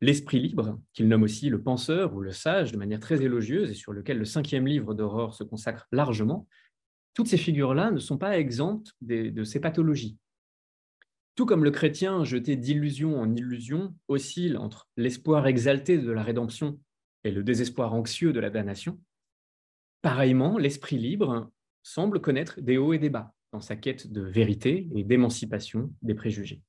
[0.00, 3.74] l'esprit libre, qu'il nomme aussi le penseur ou le sage de manière très élogieuse et
[3.74, 6.48] sur lequel le cinquième livre d'Aurore se consacre largement,
[7.12, 10.16] toutes ces figures-là ne sont pas exemptes de ces pathologies.
[11.34, 16.78] Tout comme le chrétien jeté d'illusion en illusion oscille entre l'espoir exalté de la rédemption
[17.24, 19.00] et le désespoir anxieux de la damnation,
[20.02, 21.50] pareillement, l'esprit libre
[21.82, 26.14] semble connaître des hauts et des bas dans sa quête de vérité et d'émancipation des
[26.14, 26.62] préjugés.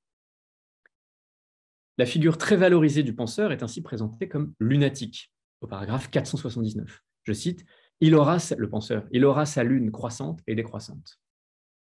[1.97, 7.01] La figure très valorisée du penseur est ainsi présentée comme lunatique, au paragraphe 479.
[7.23, 7.65] Je cite,
[7.99, 11.19] il aura, le penseur, il aura sa lune croissante et décroissante.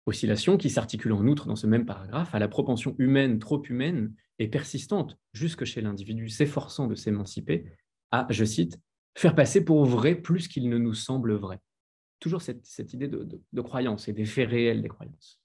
[0.05, 4.13] Oscillation qui s'articule en outre dans ce même paragraphe à la propension humaine trop humaine
[4.37, 7.65] et persistante jusque chez l'individu s'efforçant de s'émanciper
[8.11, 8.79] à, je cite,
[9.15, 11.59] faire passer pour vrai plus qu'il ne nous semble vrai.
[12.19, 15.41] Toujours cette, idée de, croyance et des faits réels des croyances.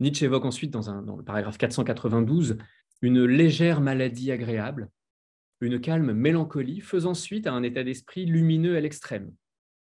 [0.00, 2.58] Nietzsche évoque ensuite dans, dans le paragraphe 492
[3.02, 4.90] une légère maladie agréable,
[5.60, 9.32] une calme mélancolie faisant suite à un état d'esprit lumineux à l'extrême,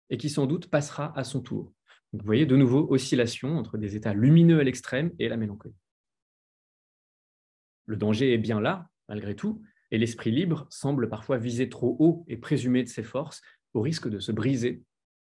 [0.09, 1.73] et qui sans doute passera à son tour.
[2.13, 5.75] Vous voyez de nouveau oscillation entre des états lumineux à l'extrême et la mélancolie.
[7.85, 12.23] Le danger est bien là, malgré tout, et l'esprit libre semble parfois viser trop haut
[12.27, 13.41] et présumer de ses forces
[13.73, 14.83] au risque de se briser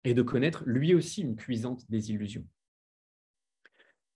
[0.04, 2.46] et de connaître lui aussi une cuisante désillusion.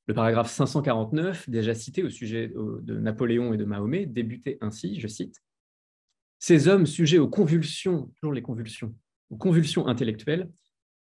[0.07, 5.07] Le paragraphe 549, déjà cité au sujet de Napoléon et de Mahomet, débutait ainsi, je
[5.07, 5.41] cite,
[6.39, 8.95] Ces hommes sujets aux convulsions, toujours les convulsions,
[9.29, 10.49] aux convulsions intellectuelles,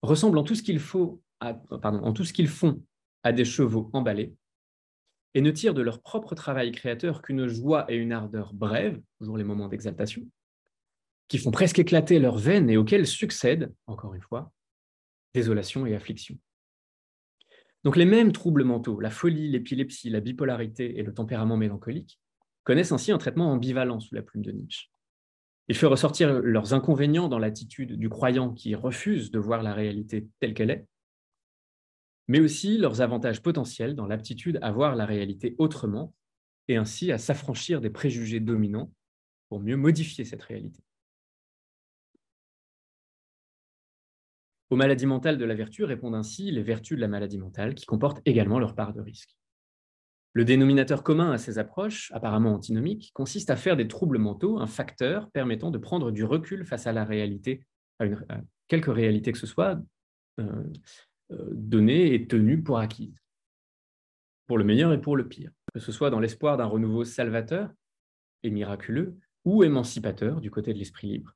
[0.01, 2.83] ressemblent en tout ce qu'il faut en tout ce qu'ils font
[3.23, 4.33] à des chevaux emballés,
[5.33, 9.37] et ne tirent de leur propre travail créateur qu'une joie et une ardeur brèves, toujours
[9.37, 10.27] les moments d'exaltation,
[11.27, 14.51] qui font presque éclater leurs veines et auxquelles succèdent, encore une fois,
[15.33, 16.37] désolation et affliction.
[17.83, 22.19] Donc les mêmes troubles mentaux, la folie, l'épilepsie, la bipolarité et le tempérament mélancolique,
[22.63, 24.89] connaissent ainsi un traitement ambivalent sous la plume de Nietzsche.
[25.67, 30.27] Il fait ressortir leurs inconvénients dans l'attitude du croyant qui refuse de voir la réalité
[30.39, 30.85] telle qu'elle est,
[32.31, 36.15] mais aussi leurs avantages potentiels dans l'aptitude à voir la réalité autrement
[36.69, 38.89] et ainsi à s'affranchir des préjugés dominants
[39.49, 40.81] pour mieux modifier cette réalité.
[44.69, 47.85] Aux maladies mentales de la vertu répondent ainsi les vertus de la maladie mentale qui
[47.85, 49.35] comportent également leur part de risque.
[50.31, 54.67] Le dénominateur commun à ces approches, apparemment antinomiques, consiste à faire des troubles mentaux un
[54.67, 57.65] facteur permettant de prendre du recul face à la réalité,
[57.99, 58.25] à, une,
[58.69, 59.77] quelque réalité que ce soit,
[60.39, 60.63] euh,
[61.51, 63.15] donnée et tenue pour acquise,
[64.47, 67.71] pour le meilleur et pour le pire, que ce soit dans l'espoir d'un renouveau salvateur
[68.43, 71.35] et miraculeux ou émancipateur du côté de l'esprit libre,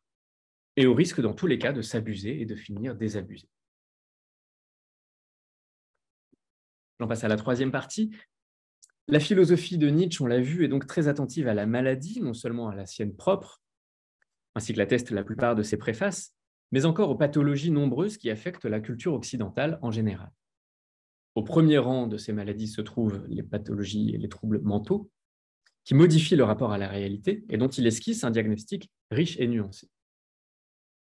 [0.75, 3.47] et au risque dans tous les cas de s'abuser et de finir désabusé.
[6.99, 8.15] J'en passe à la troisième partie.
[9.07, 12.33] La philosophie de Nietzsche, on l'a vu, est donc très attentive à la maladie, non
[12.33, 13.61] seulement à la sienne propre,
[14.55, 16.34] ainsi que l'attestent la plupart de ses préfaces,
[16.71, 20.31] mais encore aux pathologies nombreuses qui affectent la culture occidentale en général.
[21.35, 25.11] Au premier rang de ces maladies se trouvent les pathologies et les troubles mentaux,
[25.83, 29.47] qui modifient le rapport à la réalité et dont il esquisse un diagnostic riche et
[29.47, 29.89] nuancé.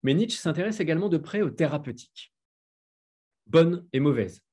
[0.03, 2.34] Mais Nietzsche s'intéresse également de près aux thérapeutiques,
[3.47, 4.43] bonnes et mauvaises.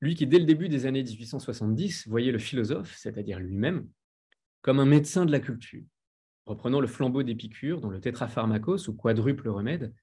[0.00, 3.88] Lui qui, dès le début des années 1870, voyait le philosophe, c'est-à-dire lui-même,
[4.60, 5.84] comme un médecin de la culture,
[6.46, 9.94] reprenant le flambeau d'Épicure, dont le tétrapharmacos ou quadruple remède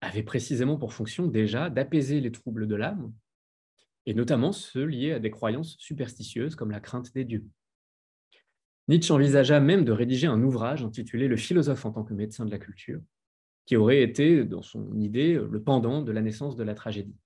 [0.00, 3.12] avait précisément pour fonction déjà d'apaiser les troubles de l'âme,
[4.06, 7.46] et notamment ceux liés à des croyances superstitieuses comme la crainte des dieux.
[8.88, 12.50] Nietzsche envisagea même de rédiger un ouvrage intitulé Le philosophe en tant que médecin de
[12.50, 13.00] la culture,
[13.64, 17.16] qui aurait été, dans son idée, le pendant de la naissance de la tragédie.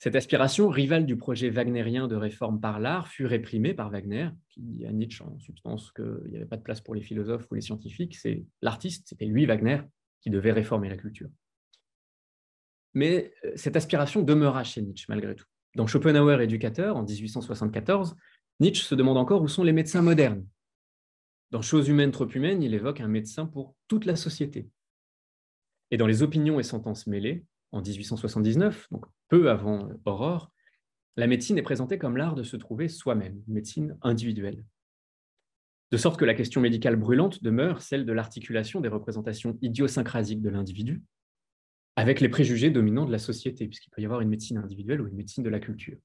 [0.00, 4.62] Cette aspiration, rivale du projet wagnérien de réforme par l'art, fut réprimée par Wagner, qui
[4.62, 7.54] dit à Nietzsche en substance qu'il n'y avait pas de place pour les philosophes ou
[7.54, 9.82] les scientifiques, c'est l'artiste, c'était lui, Wagner,
[10.22, 11.28] qui devait réformer la culture.
[12.94, 15.44] Mais euh, cette aspiration demeura chez Nietzsche malgré tout.
[15.76, 18.16] Dans Schopenhauer éducateur, en 1874,
[18.58, 20.46] Nietzsche se demande encore où sont les médecins modernes.
[21.50, 24.70] Dans Choses humaines trop humaines, il évoque un médecin pour toute la société.
[25.90, 30.52] Et dans Les opinions et sentences mêlées, en 1879, donc peu avant Aurore,
[31.16, 34.64] la médecine est présentée comme l'art de se trouver soi-même, médecine individuelle.
[35.90, 40.50] De sorte que la question médicale brûlante demeure celle de l'articulation des représentations idiosyncrasiques de
[40.50, 41.02] l'individu
[41.96, 45.08] avec les préjugés dominants de la société, puisqu'il peut y avoir une médecine individuelle ou
[45.08, 45.98] une médecine de la culture.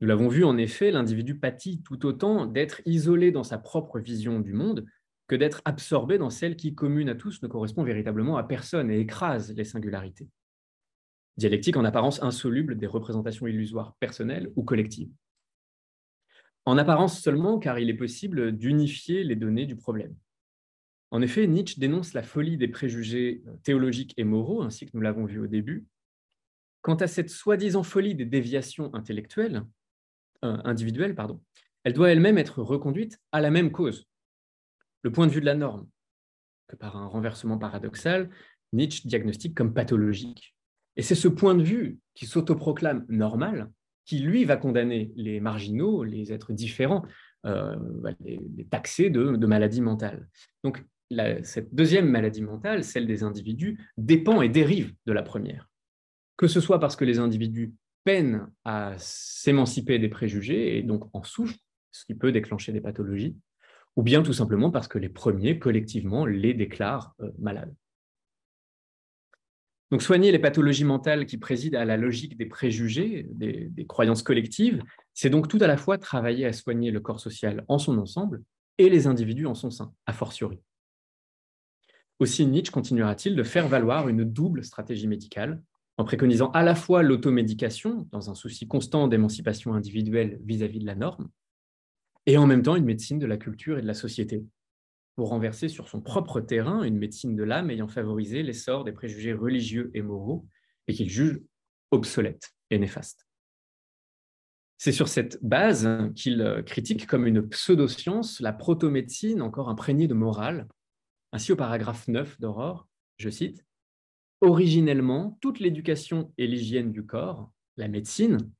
[0.00, 4.40] Nous l'avons vu, en effet, l'individu pâtit tout autant d'être isolé dans sa propre vision
[4.40, 4.86] du monde
[5.28, 9.00] que d'être absorbé dans celle qui, commune à tous, ne correspond véritablement à personne et
[9.00, 10.28] écrase les singularités.
[11.36, 15.10] Dialectique en apparence insoluble des représentations illusoires personnelles ou collectives.
[16.64, 20.14] En apparence seulement, car il est possible d'unifier les données du problème.
[21.10, 25.24] En effet, Nietzsche dénonce la folie des préjugés théologiques et moraux, ainsi que nous l'avons
[25.24, 25.86] vu au début.
[26.80, 29.64] Quant à cette soi-disant folie des déviations intellectuelles,
[30.44, 31.40] euh, individuelles, pardon,
[31.84, 34.08] elle doit elle-même être reconduite à la même cause,
[35.02, 35.88] le point de vue de la norme,
[36.68, 38.30] que par un renversement paradoxal,
[38.72, 40.54] Nietzsche diagnostique comme pathologique.
[40.96, 43.70] Et c'est ce point de vue qui s'autoproclame normal
[44.04, 47.04] qui, lui, va condamner les marginaux, les êtres différents,
[47.46, 47.76] euh,
[48.20, 50.28] les, taxer de, de maladie mentale.
[50.64, 50.84] Donc,
[51.42, 55.68] cette deuxième maladie mentale, celle des individus, dépend et dérive de la première.
[56.36, 57.74] Que ce soit parce que les individus
[58.04, 61.58] peinent à s'émanciper des préjugés et donc en souffrent,
[61.92, 63.36] ce qui peut déclencher des pathologies,
[63.96, 67.74] ou bien tout simplement parce que les premiers, collectivement, les déclarent euh, malades.
[69.90, 74.22] Donc soigner les pathologies mentales qui président à la logique des préjugés, des, des croyances
[74.22, 74.82] collectives,
[75.12, 78.42] c'est donc tout à la fois travailler à soigner le corps social en son ensemble
[78.78, 80.58] et les individus en son sein, a fortiori.
[82.18, 85.62] Aussi, Nietzsche continuera-t-il de faire valoir une double stratégie médicale,
[85.98, 90.94] en préconisant à la fois l'automédication, dans un souci constant d'émancipation individuelle vis-à-vis de la
[90.94, 91.28] norme,
[92.26, 94.44] et en même temps une médecine de la culture et de la société,
[95.16, 99.34] pour renverser sur son propre terrain une médecine de l'âme ayant favorisé l'essor des préjugés
[99.34, 100.46] religieux et moraux,
[100.88, 101.40] et qu'il juge
[101.90, 103.26] obsolètes et néfastes.
[104.78, 110.66] C'est sur cette base qu'il critique comme une pseudo-science la protomédecine encore imprégnée de morale,
[111.32, 113.64] ainsi, au paragraphe 9 d'Aurore, je cite,
[114.42, 118.50] Originellement, toute l'éducation et l'hygiène du corps, la médecine,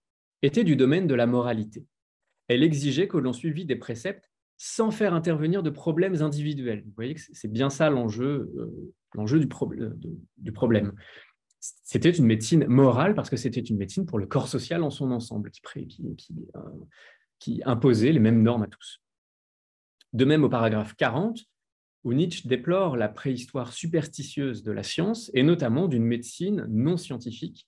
[0.40, 1.84] était du domaine de la moralité.
[2.52, 6.82] Elle exigeait que l'on suivît des préceptes sans faire intervenir de problèmes individuels.
[6.84, 10.92] Vous voyez que c'est bien ça l'enjeu euh, du, du, problème.
[11.58, 15.10] C'était une médecine morale parce que c'était une médecine pour le corps social en son
[15.10, 16.60] ensemble, qui, qui, euh,
[17.38, 19.02] qui imposait les mêmes normes à tous.
[20.12, 21.40] De même, au paragraphe 40,
[22.04, 27.66] où Nietzsche déplore la préhistoire superstitieuse de la science et notamment d'une médecine non scientifique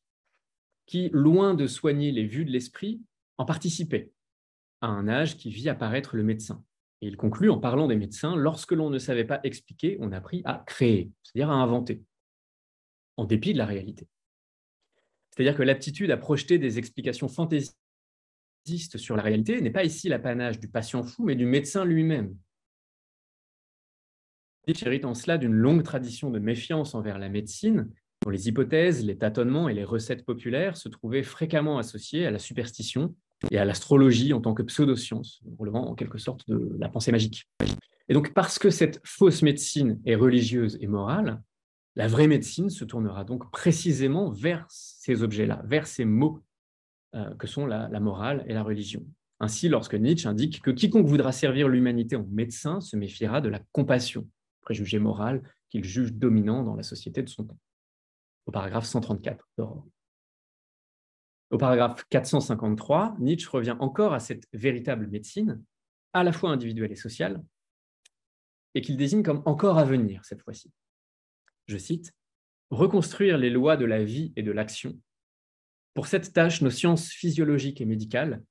[0.87, 3.01] qui, loin de soigner les vues de l'esprit,
[3.39, 4.13] en participait
[4.85, 6.63] à un âge qui vit apparaître le médecin.
[7.01, 10.43] Et il conclut en parlant des médecins, lorsque l'on ne savait pas expliquer, on apprit
[10.45, 12.03] à créer, c'est-à-dire à inventer,
[13.17, 14.09] en dépit de la réalité.
[15.31, 17.77] C'est-à-dire que l'aptitude à projeter des explications fantaisistes
[18.97, 22.37] sur la réalité n'est pas ici l'apanage du patient fou, mais du médecin lui-même,
[25.05, 27.91] en cela d'une longue tradition de méfiance envers la médecine,
[28.23, 32.39] dont les hypothèses, les tâtonnements et les recettes populaires se trouvaient fréquemment associés à la
[32.39, 33.15] superstition
[33.51, 37.49] et à l'astrologie en tant que pseudo-science, relevant en quelque sorte de la pensée magique.
[38.09, 41.43] Et donc, parce que cette fausse médecine est religieuse et morale,
[41.97, 46.43] la vraie médecine se tournera donc précisément vers ces objets-là, vers ces mots
[47.15, 49.05] euh, que sont la morale et la religion.
[49.41, 53.61] Ainsi, lorsque Nietzsche indique que quiconque voudra servir l'humanité en médecin se méfiera de la
[53.73, 54.29] compassion,
[54.63, 57.59] préjugé moral qu'il juge dominant dans la société de son temps,
[58.47, 59.87] au paragraphe 134 d'Aurore.
[61.51, 65.63] Au paragraphe 453, Nietzsche revient encore à cette véritable médecine,
[66.13, 67.43] à la fois individuelle et sociale,
[68.75, 70.73] et qu'il désigne comme encore à venir cette fois-ci.
[71.67, 72.13] Je cite,
[72.71, 74.99] Reconstruire les lois de la vie et de l'action.
[75.93, 78.43] Pour cette tâche, nos sciences physiologiques et médicales,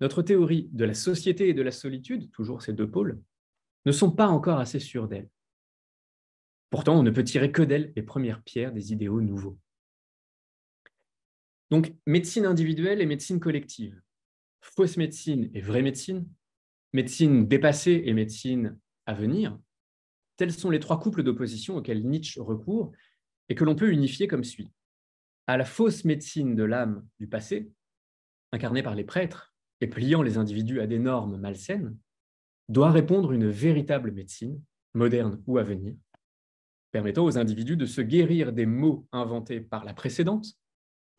[0.00, 3.22] notre théorie de la société et de la solitude, toujours ces deux pôles,
[3.86, 5.30] ne sont pas encore assez sûres d'elles.
[6.68, 9.58] Pourtant, on ne peut tirer que d'elle les premières pierres des idéaux nouveaux.
[11.70, 14.00] Donc, médecine individuelle et médecine collective.
[14.60, 16.28] Fausse médecine et vraie médecine.
[16.92, 19.58] Médecine dépassée et médecine à venir.
[20.36, 22.92] Tels sont les trois couples d'opposition auxquels Nietzsche recourt
[23.48, 24.72] et que l'on peut unifier comme suit.
[25.46, 27.70] À la fausse médecine de l'âme du passé,
[28.52, 31.96] incarnée par les prêtres et pliant les individus à des normes malsaines,
[32.68, 34.60] doit répondre une véritable médecine,
[34.94, 35.94] moderne ou à venir,
[36.92, 40.56] permettant aux individus de se guérir des maux inventés par la précédente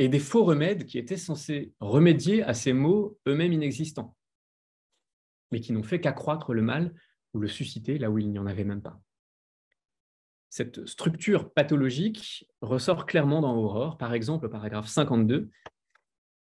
[0.02, 4.18] et des faux remèdes qui étaient censés remédier à ces maux eux-mêmes inexistants,
[5.52, 6.96] mais qui n'ont fait qu'accroître le mal
[7.36, 9.00] ou le susciter là où il n'y en avait même pas.
[10.50, 15.52] Cette structure pathologique ressort clairement dans Aurore, par exemple au paragraphe 52,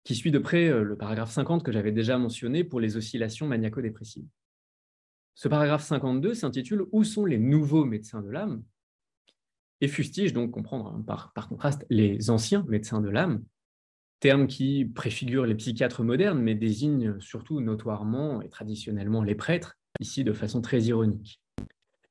[0.05, 3.49] qui suit de près euh, le paragraphe 50 que j'avais déjà mentionné pour les oscillations
[3.49, 4.29] maniaco-dépressives.
[5.35, 8.63] Ce paragraphe 52 s'intitule Où sont les nouveaux médecins de l'âme?
[9.81, 13.43] Et fustige donc comprendre hein, par, contraste les anciens médecins de l'âme,
[14.21, 20.25] terme qui préfigure les psychiatres modernes, mais désigne surtout notoirement et traditionnellement les prêtres, ici
[20.25, 21.41] de façon très ironique.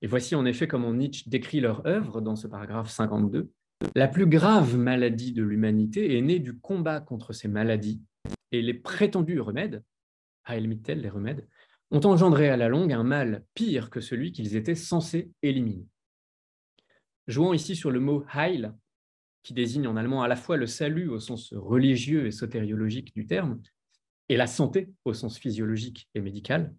[0.01, 3.49] Et voici en effet comment Nietzsche décrit leur œuvre dans ce paragraphe 52.
[3.95, 8.01] La plus grave maladie de l'humanité est née du combat contre ces maladies,
[8.51, 9.83] et les prétendus remèdes,
[10.47, 11.45] Heilmittel, les remèdes,
[11.91, 15.85] ont engendré à la longue un mal pire que celui qu'ils étaient censés éliminer.
[17.27, 18.71] Jouant ici sur le mot Heil,
[19.43, 23.25] qui désigne en allemand à la fois le salut au sens religieux et sotériologique du
[23.25, 23.61] terme,
[24.29, 26.73] et la santé au sens physiologique et médical,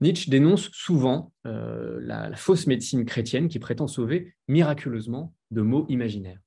[0.00, 5.86] Nietzsche dénonce souvent euh, la, la, fausse médecine chrétienne qui prétend sauver miraculeusement de maux
[5.88, 6.40] imaginaires.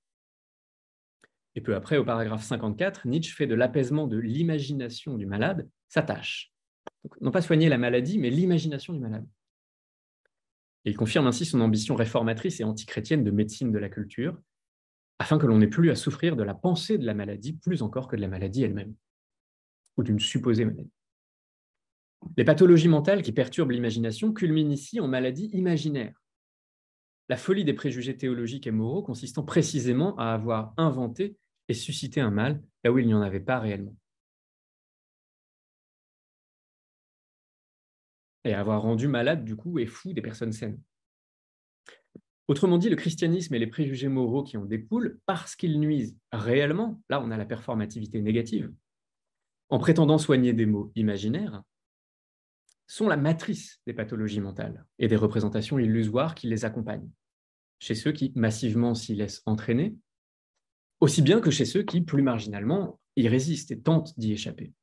[1.56, 6.04] Et peu après, au paragraphe 54, Nietzsche fait de l'apaisement de l'imagination du malade sa
[6.04, 6.54] tâche.
[7.22, 9.28] non pas soigner la maladie, mais l'imagination du malade.
[10.90, 14.36] Il confirme ainsi son ambition réformatrice et antichrétienne de médecine de la culture,
[15.20, 18.08] afin que l'on n'ait plus à souffrir de la pensée de la maladie, plus encore
[18.08, 18.96] que de la maladie elle-même,
[19.98, 20.90] ou d'une supposée maladie.
[22.38, 26.20] Les pathologies mentales qui perturbent l'imagination culminent ici en maladies imaginaires.
[27.30, 31.38] La folie des préjugés théologiques et moraux consistant précisément à avoir inventé
[31.68, 33.96] et suscité un mal là où il n'y en avait pas réellement.
[38.44, 40.80] Et avoir rendu malade, du coup, et fou des personnes saines.
[42.48, 47.00] Autrement dit, le christianisme et les préjugés moraux qui en découlent, parce qu'ils nuisent réellement,
[47.08, 48.74] là on a la performativité négative,
[49.70, 51.62] en prétendant soigner des maux imaginaires,
[52.88, 57.12] sont la matrice des pathologies mentales et des représentations illusoires qui les accompagnent,
[57.78, 59.96] chez ceux qui massivement s'y laissent entraîner,
[61.02, 64.74] aussi bien que chez ceux qui, plus marginalement, y résistent et tentent d'y échapper.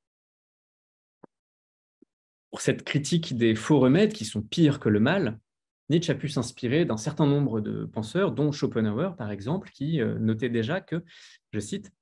[2.56, 5.38] Pour cette critique des faux remèdes qui sont pires que le mal,
[5.90, 10.18] Nietzsche a pu s'inspirer d'un certain nombre de penseurs, dont Schopenhauer, par exemple, qui euh,
[10.18, 11.04] notait déjà que,
[11.52, 11.92] je cite,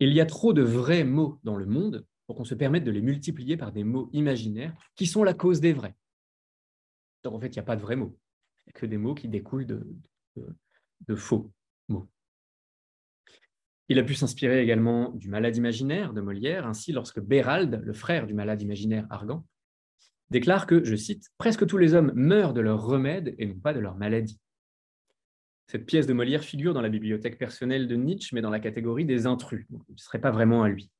[0.00, 2.90] Il y a trop de vrais mots dans le monde pour qu'on se permette de
[2.90, 5.94] les multiplier par des mots imaginaires qui sont la cause des vrais.
[7.22, 8.18] Donc en fait, il n'y a pas de vrais mots,
[8.60, 9.86] il n'y a que des mots qui découlent de,
[11.06, 11.52] de faux
[11.88, 12.08] mots.
[13.90, 16.66] Il a pu s'inspirer également du malade imaginaire de Molière.
[16.66, 19.44] Ainsi, lorsque Bérald, le frère du malade imaginaire Argan,
[20.30, 23.72] déclare que, je cite, Presque tous les hommes meurent de leur remède et non pas
[23.72, 24.38] de leur maladie.
[25.66, 29.04] Cette pièce de Molière figure dans la bibliothèque personnelle de Nietzsche, mais dans la catégorie
[29.04, 29.66] des intrus.
[29.68, 30.90] ce ne serait pas vraiment à lui.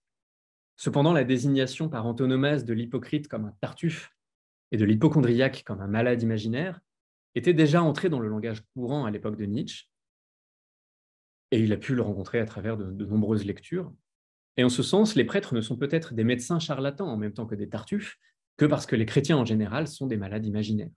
[0.77, 4.11] Cependant, la désignation par antonomase de l'hypocrite comme un tartuffe
[4.71, 6.81] et de l'hypochondriaque comme un malade imaginaire
[7.35, 9.87] était déjà entrée dans le langage courant à l'époque de Nietzsche,
[11.51, 13.93] et il a pu le rencontrer à travers de, de nombreuses lectures.
[14.59, 17.47] Et en ce sens, les prêtres ne sont peut-être des médecins charlatans en même temps
[17.47, 18.19] que des tartuffes,
[18.59, 20.91] que parce que les chrétiens en général sont des malades imaginaires.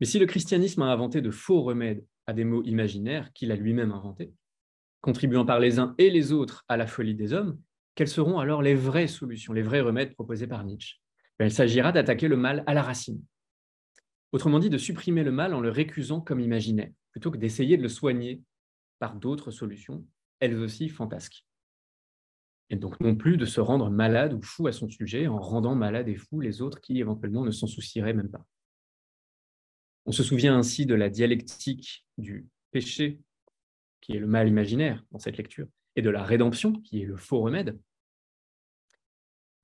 [0.00, 3.56] Mais si le christianisme a inventé de faux remèdes à des mots imaginaires qu'il a
[3.56, 4.32] lui-même inventés,
[5.02, 7.60] contribuant par les uns et les autres à la folie des hommes,
[7.94, 10.96] quelles seront alors les vraies solutions, les vrais remèdes proposés par Nietzsche?
[11.38, 13.20] Ben, Il s'agira d'attaquer le mal à la racine.
[14.32, 17.82] Autrement dit, de supprimer le mal en le récusant comme imaginaire, plutôt que d'essayer de
[17.82, 18.42] le soigner
[18.98, 20.04] par d'autres solutions,
[20.40, 21.44] elles aussi fantasques
[22.70, 25.74] et donc non plus de se rendre malade ou fou à son sujet en rendant
[25.74, 28.44] malade et fou les autres qui éventuellement ne s'en soucieraient même pas.
[30.06, 33.20] On se souvient ainsi de la dialectique du péché,
[34.00, 35.66] qui est le mal imaginaire dans cette lecture,
[35.96, 37.78] et de la rédemption, qui est le faux remède.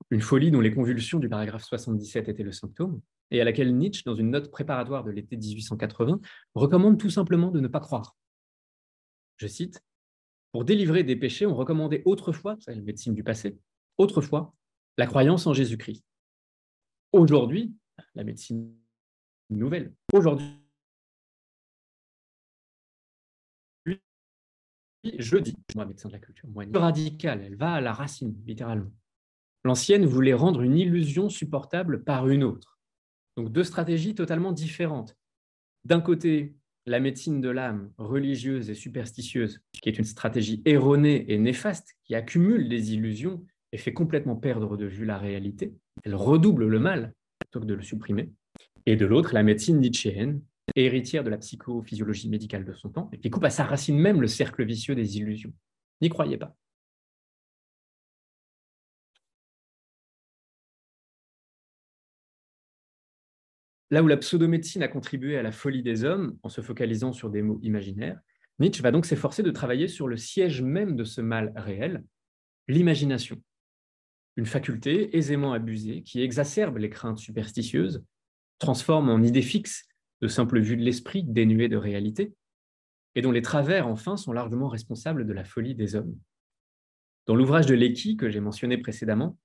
[0.09, 4.03] Une folie dont les convulsions du paragraphe 77 étaient le symptôme, et à laquelle Nietzsche,
[4.05, 6.19] dans une note préparatoire de l'été 1880,
[6.55, 8.17] recommande tout simplement de ne pas croire.
[9.37, 9.81] Je cite
[10.51, 13.57] pour délivrer des péchés, on recommandait autrefois, c'est la médecine du passé,
[13.97, 14.53] autrefois,
[14.97, 16.03] la croyance en Jésus-Christ.
[17.13, 17.75] Aujourd'hui,
[18.15, 18.75] la médecine
[19.49, 20.45] nouvelle, aujourd'hui,
[25.03, 28.91] je dis, moi, médecin de la culture, moi, radicale, elle va à la racine, littéralement.
[29.63, 32.79] L'ancienne voulait rendre une illusion supportable par une autre.
[33.37, 35.15] Donc deux stratégies totalement différentes.
[35.85, 36.55] D'un côté,
[36.85, 42.15] la médecine de l'âme religieuse et superstitieuse, qui est une stratégie erronée et néfaste, qui
[42.15, 47.13] accumule des illusions et fait complètement perdre de vue la réalité, elle redouble le mal
[47.39, 48.31] plutôt que de le supprimer.
[48.85, 50.41] Et de l'autre, la médecine nietzschéenne,
[50.75, 54.21] héritière de la psychophysiologie médicale de son temps, et qui coupe à sa racine même
[54.21, 55.53] le cercle vicieux des illusions.
[56.01, 56.55] N'y croyez pas.
[63.91, 67.29] Là où la pseudomédecine a contribué à la folie des hommes en se focalisant sur
[67.29, 68.19] des mots imaginaires,
[68.57, 72.03] Nietzsche va donc s'efforcer de travailler sur le siège même de ce mal réel,
[72.69, 73.41] l'imagination.
[74.37, 78.05] Une faculté aisément abusée qui exacerbe les craintes superstitieuses,
[78.59, 79.89] transforme en idées fixes
[80.21, 82.33] de simple vue de l'esprit dénuées de réalité,
[83.15, 86.15] et dont les travers, enfin, sont largement responsables de la folie des hommes.
[87.25, 89.37] Dans l'ouvrage de Lecky, que j'ai mentionné précédemment,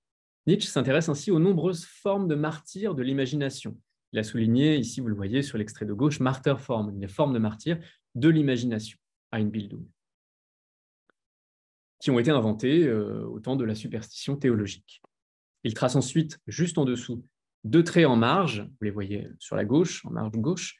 [0.47, 3.77] Nietzsche s'intéresse ainsi aux nombreuses formes de martyrs de l'imagination.
[4.17, 7.39] Il a souligné, ici vous le voyez sur l'extrait de gauche, Martyrform, les formes de
[7.39, 7.79] martyrs
[8.15, 8.97] de l'imagination,
[9.31, 9.85] Einbildung,
[12.01, 15.03] qui ont été inventées euh, au temps de la superstition théologique.
[15.65, 17.27] Il trace ensuite, juste en dessous,
[17.65, 20.79] deux traits en marge, vous les voyez sur la gauche, en marge gauche,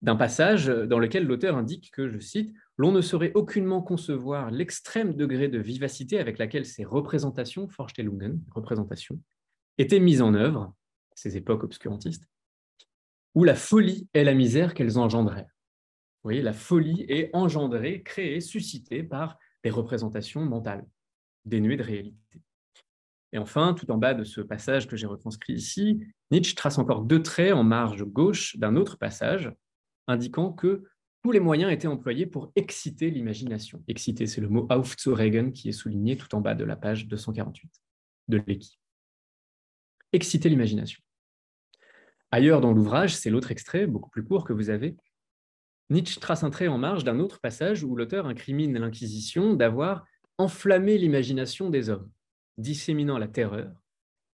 [0.00, 5.14] d'un passage dans lequel l'auteur indique que, je cite, l'on ne saurait aucunement concevoir l'extrême
[5.14, 9.18] degré de vivacité avec laquelle ces représentations, Vorstellungen, représentations,
[9.78, 10.72] étaient mises en œuvre,
[11.16, 12.28] ces époques obscurantistes,
[13.34, 15.46] où la folie est la misère qu'elles engendraient.
[16.22, 20.86] Vous voyez, la folie est engendrée, créée, suscitée par des représentations mentales,
[21.44, 22.42] dénuées de réalité.
[23.32, 27.02] Et enfin, tout en bas de ce passage que j'ai retranscrit ici, Nietzsche trace encore
[27.02, 29.50] deux traits en marge gauche d'un autre passage,
[30.06, 30.84] indiquant que
[31.22, 33.82] tous les moyens étaient employés pour exciter l'imagination.
[33.88, 37.70] Exciter, c'est le mot aufzuregen qui est souligné tout en bas de la page 248
[38.28, 38.78] de Lecky.
[40.12, 41.00] Exciter l'imagination.
[42.34, 44.96] Ailleurs dans l'ouvrage, c'est l'autre extrait, beaucoup plus court que vous avez,
[45.90, 50.06] Nietzsche trace un trait en marge d'un autre passage où l'auteur incrimine l'Inquisition d'avoir
[50.38, 52.10] enflammé l'imagination des hommes,
[52.56, 53.70] disséminant la terreur,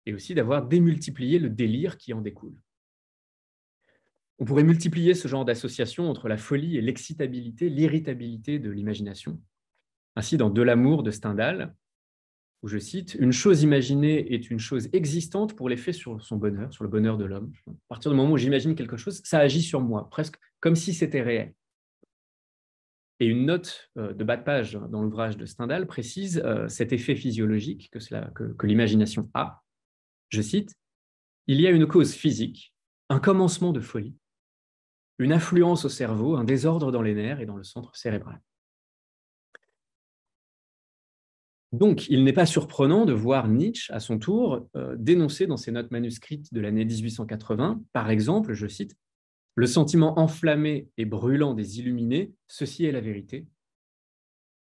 [0.05, 2.60] et aussi d'avoir démultiplié le délire qui en découle.
[4.39, 9.40] On pourrait multiplier ce genre d'association entre la folie et l'excitabilité, l'irritabilité de l'imagination.
[10.14, 11.74] Ainsi, dans De l'amour de Stendhal,
[12.62, 16.72] où je cite, Une chose imaginée est une chose existante pour l'effet sur son bonheur,
[16.72, 17.52] sur le bonheur de l'homme.
[17.68, 20.94] À partir du moment où j'imagine quelque chose, ça agit sur moi, presque comme si
[20.94, 21.54] c'était réel.
[23.20, 26.92] Et une note euh, de bas de page dans l'ouvrage de Stendhal précise euh, cet
[26.92, 29.62] effet physiologique que, que l'imagination a.
[30.28, 30.74] Je cite,
[31.46, 32.74] Il y a une cause physique,
[33.08, 34.16] un commencement de folie,
[35.18, 38.40] une influence au cerveau, un désordre dans les nerfs et dans le centre cérébral.
[41.77, 45.73] Donc, il n'est pas surprenant de voir Nietzsche, à son tour, euh, dénoncer dans ses
[45.73, 48.97] notes manuscrites de l'année 1880, par exemple, je cite,
[49.55, 53.47] Le sentiment enflammé et brûlant des illuminés, ceci est la vérité,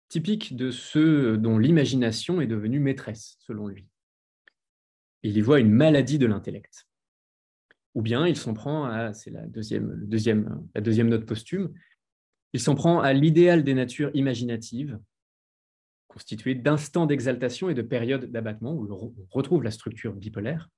[0.09, 3.87] typique de ceux dont l'imagination est devenue maîtresse, selon lui.
[5.23, 6.87] Il y voit une maladie de l'intellect
[7.95, 11.73] ou bien il s'en prend à, c'est la deuxième, deuxième, la deuxième note posthume,
[12.53, 14.99] il s'en prend à l'idéal des natures imaginatives,
[16.11, 20.69] constitué d'instants d'exaltation et de périodes d'abattement, où on retrouve la structure bipolaire,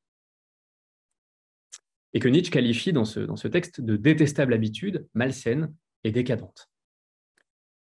[2.12, 6.68] et que Nietzsche qualifie dans ce, texte de détestable habitude, malsaine et décadente.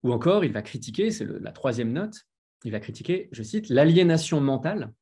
[0.02, 2.22] Ou encore, il va critiquer, c'est la troisième note,
[2.64, 4.92] il va critiquer, je cite, l'aliénation mentale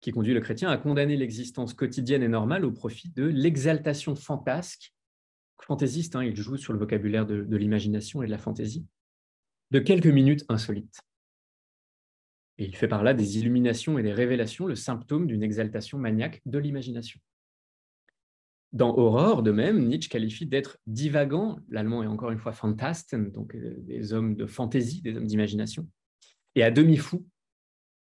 [0.00, 4.94] qui conduit le chrétien à condamner l'existence quotidienne et normale au profit de l'exaltation fantasque,
[5.60, 8.86] fantaisiste, hein, il joue sur le vocabulaire de l'imagination et de la fantaisie,
[9.72, 11.02] de quelques minutes insolites.
[12.58, 16.42] Et il fait par là des illuminations et des révélations le symptôme d'une exaltation maniaque
[16.44, 17.20] de l'imagination.
[18.72, 23.54] Dans Aurore, de même, Nietzsche qualifie d'être divagant, l'allemand est encore une fois fantasten, donc
[23.54, 25.88] euh, des hommes de fantaisie, des hommes d'imagination,
[26.54, 27.26] et à demi fou,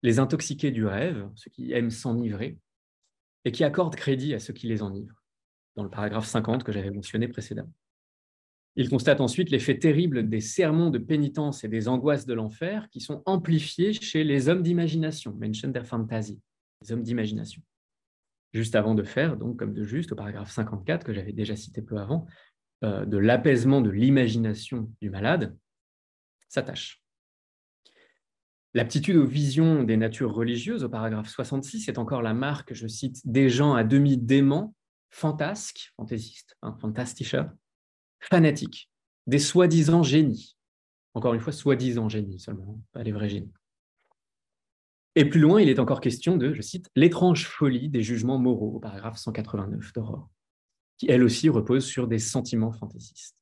[0.03, 2.59] les intoxiqués du rêve, ceux qui aiment s'enivrer,
[3.45, 5.23] et qui accordent crédit à ceux qui les enivrent,
[5.77, 7.73] dans le paragraphe 50 que j'avais mentionné précédemment.
[8.79, 13.01] Il constate ensuite l'effet terrible des sermons de pénitence et des angoisses de l'enfer qui
[13.01, 16.41] sont amplifiés chez les hommes d'imagination, Menschen der Fantasie,
[16.83, 17.61] les hommes d'imagination.
[18.55, 21.83] Juste avant de faire, donc comme de juste, au paragraphe 54 que j'avais déjà cité
[21.83, 22.29] peu avant,
[22.85, 25.57] euh, de l'apaisement de l'imagination du malade,
[26.49, 27.03] s'attache.
[28.75, 33.27] L'aptitude aux visions des natures religieuses, au paragraphe 66, est encore la marque, je cite,
[33.27, 34.73] des gens à demi déments,
[35.11, 36.79] fantasques, fantaisistes, hein,
[38.21, 38.91] fanatiques,
[39.27, 40.57] des soi-disant génies.
[41.15, 43.53] Encore une fois, soi-disant génies seulement, pas les vrais génies.
[45.15, 48.77] Et plus loin, il est encore question de, je cite, l'étrange folie des jugements moraux,
[48.77, 50.31] au paragraphe 189 d'Aurore,
[50.97, 53.37] qui elle aussi repose sur des sentiments fantaisistes.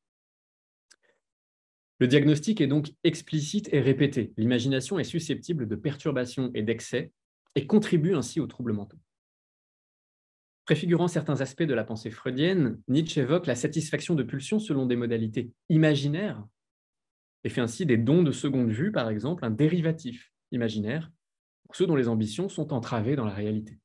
[1.99, 4.33] Le diagnostic est donc explicite et répété.
[4.37, 7.13] L'imagination est susceptible de perturbations et d'excès
[7.55, 8.99] et contribue ainsi aux troubles mentaux.
[10.67, 14.97] Préfigurant certains aspects de la pensée freudienne, Nietzsche évoque la satisfaction de pulsions selon des
[14.97, 16.45] modalités imaginaires
[17.45, 21.13] et fait ainsi des dons de seconde vue, par exemple, un dérivatif imaginaire
[21.63, 23.79] pour ceux dont les ambitions sont entravées dans la réalité.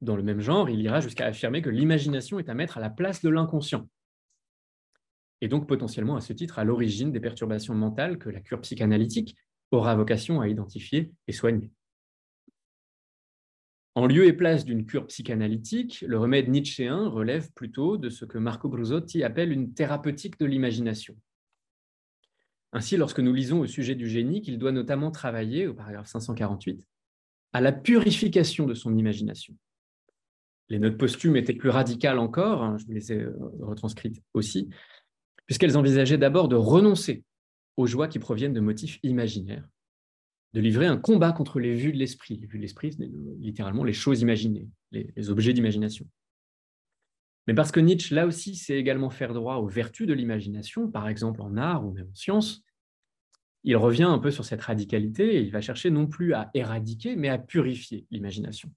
[0.00, 2.90] Dans le même genre, il ira jusqu'à affirmer que l'imagination est à mettre à la
[2.90, 3.88] place de l'inconscient,
[5.40, 9.36] et donc potentiellement à ce titre à l'origine des perturbations mentales que la cure psychanalytique
[9.72, 11.72] aura vocation à identifier et soigner.
[13.96, 18.38] En lieu et place d'une cure psychanalytique, le remède nietzschéen relève plutôt de ce que
[18.38, 21.16] Marco Brusotti appelle une thérapeutique de l'imagination.
[22.72, 26.84] Ainsi, lorsque nous lisons au sujet du génie qu'il doit notamment travailler, au paragraphe 548,
[27.52, 29.54] à la purification de son imagination.
[30.68, 34.70] Les notes posthumes étaient plus radicales encore, hein, je vous les ai euh, retranscrites aussi,
[35.46, 37.22] puisqu'elles envisageaient d'abord de renoncer
[37.76, 39.68] aux joies qui proviennent de motifs imaginaires,
[40.54, 42.36] de livrer un combat contre les vues de l'esprit.
[42.36, 43.10] Les vues de l'esprit, c'est
[43.40, 46.06] littéralement les choses imaginées, les, objets d'imagination.
[47.48, 51.08] Mais parce que Nietzsche, là aussi, sait également faire droit aux vertus de l'imagination, par
[51.08, 52.62] exemple en art ou même en sciences,
[53.64, 57.16] il revient un peu sur cette radicalité et il va chercher non plus à éradiquer,
[57.16, 58.70] mais à purifier l'imagination.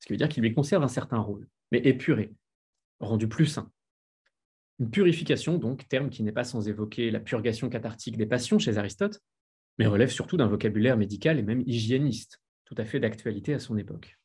[0.00, 2.32] Ce qui veut dire qu'il lui conserve un certain rôle, mais épuré,
[2.98, 3.70] rendu plus sain.
[4.80, 8.78] Une purification, donc, terme qui n'est pas sans évoquer la purgation cathartique des passions chez
[8.78, 9.20] Aristote,
[9.78, 13.76] mais relève surtout d'un vocabulaire médical et même hygiéniste, tout à fait d'actualité à son
[13.76, 14.18] époque.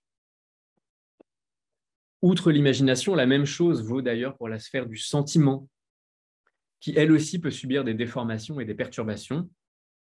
[2.21, 5.69] Outre l'imagination, la même chose vaut d'ailleurs pour la sphère du sentiment,
[6.81, 9.49] qui elle aussi peut subir des déformations et des perturbations,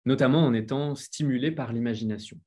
[0.05, 2.39] notamment en étant stimulée par l'imagination.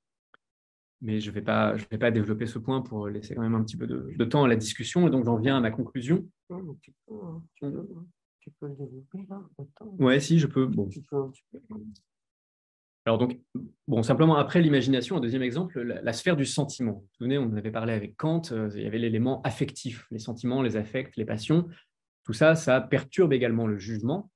[1.03, 3.63] Mais je ne vais, pas, vais pas développer ce point pour laisser quand même un
[3.63, 6.27] petit peu de, temps à la discussion, et donc j'en viens à ma conclusion.
[6.81, 9.43] Tu peux, le développer là
[9.99, 10.67] Ouais, si, je peux.
[10.67, 10.89] Bon.
[13.07, 13.39] Alors donc,
[13.87, 16.93] bon, simplement après l'imagination, un deuxième exemple, la, sphère du sentiment.
[16.93, 20.09] Vous vous souvenez, on en avait parlé avec Kant, euh, il y avait l'élément affectif,
[20.11, 21.69] les sentiments, les affects, les passions.
[22.25, 24.33] Tout ça, ça perturbe également le jugement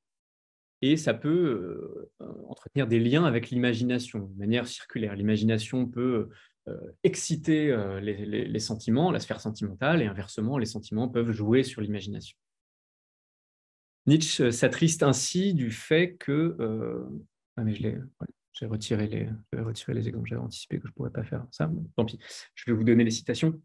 [0.83, 5.17] et ça peut euh, entretenir des liens avec l'imagination de manière circulaire.
[5.17, 6.29] L'imagination peut
[6.69, 12.37] euh, exciter les, sentiments, la sphère sentimentale, et inversement, les sentiments peuvent jouer sur l'imagination.
[14.07, 16.57] Nietzsche s'attriste ainsi du fait que...
[17.57, 17.99] Ah, mais je l'ai...
[18.61, 19.27] J'ai retiré les,
[19.59, 22.19] retiré les exemples, j'avais anticipé que je ne pourrais pas faire ça, tant pis.
[22.55, 23.59] Je vais vous donner les citations.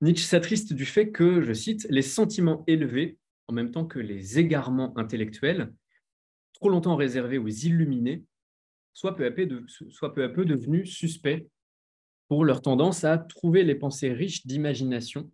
[0.00, 4.40] Nietzsche s'attriste du fait que, je cite, les sentiments élevés, en même temps que les
[4.40, 5.72] égarements intellectuels,
[6.54, 8.24] trop longtemps réservés aux illuminés,
[9.00, 11.48] peu à peu, de, soient peu, à peu devenus suspects
[12.26, 15.30] pour leur tendance à trouver les pensées riches d'imagination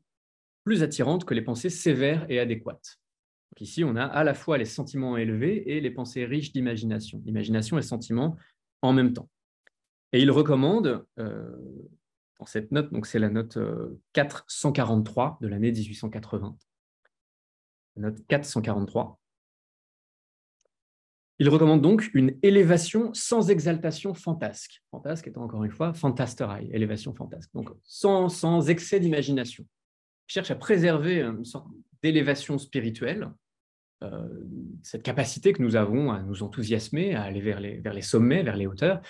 [0.64, 3.00] plus attirantes que les pensées sévères et adéquates
[3.60, 7.22] ici, on a à la fois les sentiments élevés et les pensées riches d'imagination.
[7.26, 8.36] Imagination et sentiment
[8.82, 9.28] en même temps.
[10.12, 11.51] Et il recommande, euh,
[12.39, 13.59] dans cette note, c'est la note
[14.12, 16.56] 443 euh, de l'année 1880,
[17.97, 19.18] note 443,
[21.40, 24.82] il recommande donc une élévation sans exaltation fantasque.
[24.90, 27.51] Fantasque étant encore une fois fantasterai, élévation fantasque.
[27.55, 29.64] Donc sans, sans excès d'imagination.
[30.28, 31.68] Il cherche à préserver une sorte
[32.02, 33.30] d'élévation spirituelle
[34.83, 38.66] cette capacité que nous avons à nous enthousiasmer, à aller vers les, sommets, vers les
[38.66, 39.01] hauteurs,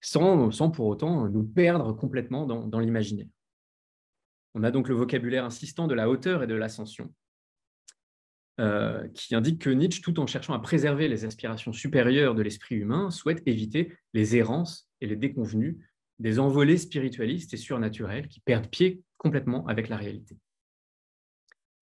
[0.00, 3.26] sans, sans pour autant nous perdre complètement dans, dans l'imaginaire.
[4.54, 7.12] On a donc le vocabulaire insistant de la hauteur et de l'ascension,
[8.58, 12.76] euh, qui indique que Nietzsche, tout en cherchant à préserver les aspirations supérieures de l'esprit
[12.76, 15.86] humain, souhaite éviter les errances et les déconvenues
[16.20, 20.38] des envolées spiritualistes et surnaturelles qui perdent pied complètement avec la réalité.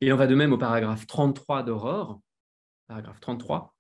[0.01, 2.21] Et on va de même au paragraphe 33 d'Aurore,
[2.87, 3.75] paragraphe 33,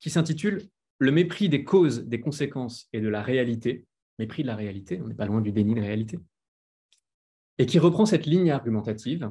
[0.00, 0.62] qui s'intitule
[0.98, 3.86] Le mépris des causes, des conséquences et de la réalité,
[4.18, 6.18] mépris de la réalité, on n'est pas loin du déni de réalité,
[7.58, 9.30] et qui reprend cette ligne argumentative.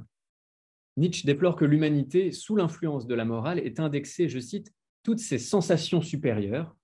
[0.98, 4.74] Nietzsche déplore que l'humanité, sous l'influence de la morale, est indexée, je cite,
[5.04, 6.76] toutes ses sensations supérieures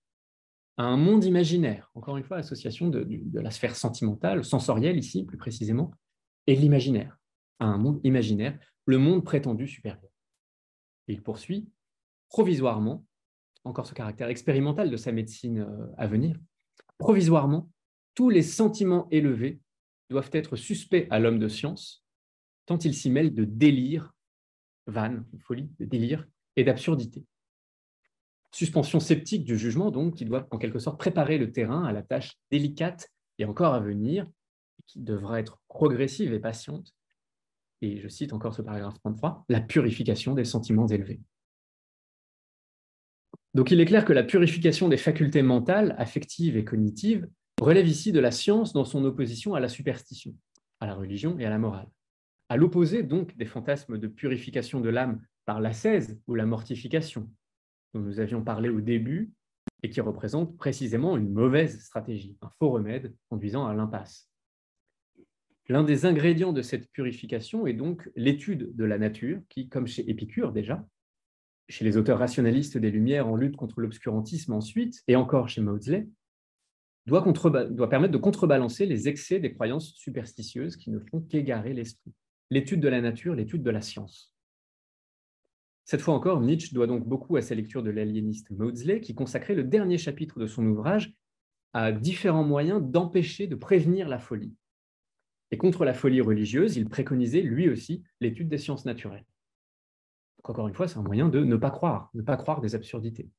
[0.77, 5.25] à un monde imaginaire, encore une fois, association de, de la sphère sentimentale, sensorielle ici
[5.25, 5.91] plus précisément,
[6.47, 7.17] et l'imaginaire,
[7.59, 10.11] à un monde imaginaire, le monde prétendu supérieur.
[11.07, 11.69] Et il poursuit,
[12.31, 13.05] provisoirement,
[13.65, 16.39] encore ce caractère expérimental de sa médecine euh, à venir,
[16.97, 17.69] provisoirement,
[18.15, 19.59] tous les sentiments élevés
[20.09, 22.03] doivent être suspects à l'homme de science,
[22.65, 24.13] tant il s'y mêle de délire,
[24.87, 27.25] vanne, folie, de délire et d'absurdité.
[28.53, 32.01] Suspension sceptique du jugement, donc, qui doit en quelque sorte préparer le terrain à la
[32.01, 34.27] tâche délicate et encore à venir,
[34.87, 36.93] qui devra être progressive et patiente.
[37.81, 41.21] Et je cite encore ce paragraphe 33, la purification des sentiments élevés.
[43.53, 47.27] Donc il est clair que la purification des facultés mentales, affectives et cognitives
[47.59, 50.33] relève ici de la science dans son opposition à la superstition,
[50.79, 51.89] à la religion et à la morale.
[52.49, 57.29] À l'opposé donc des fantasmes de purification de l'âme par l'ascèse ou la mortification,
[57.93, 59.31] dont nous avions parlé au début
[59.83, 64.29] et qui représentent précisément une mauvaise stratégie, un faux remède conduisant à l'impasse.
[65.67, 70.09] L'un des ingrédients de cette purification est donc l'étude de la nature, qui, comme chez
[70.09, 70.85] Épicure déjà,
[71.69, 76.07] chez les auteurs rationalistes des Lumières en lutte contre l'obscurantisme ensuite, et encore chez Maudsley,
[77.07, 77.23] doit,
[77.89, 82.13] permettre de contrebalancer les excès des croyances superstitieuses qui ne font qu'égarer l'esprit.
[82.49, 84.35] L'étude de la nature, l'étude de la science.
[85.85, 89.55] Cette fois encore, Nietzsche doit donc beaucoup à sa lecture de l'aliéniste Maudsley, qui consacrait
[89.55, 91.15] le dernier chapitre de son ouvrage
[91.73, 94.53] à différents moyens d'empêcher, de prévenir la folie.
[95.51, 99.25] Et contre la folie religieuse, il préconisait lui aussi l'étude des sciences naturelles.
[100.43, 103.29] Encore une fois, c'est un moyen de ne pas croire, ne pas croire des absurdités.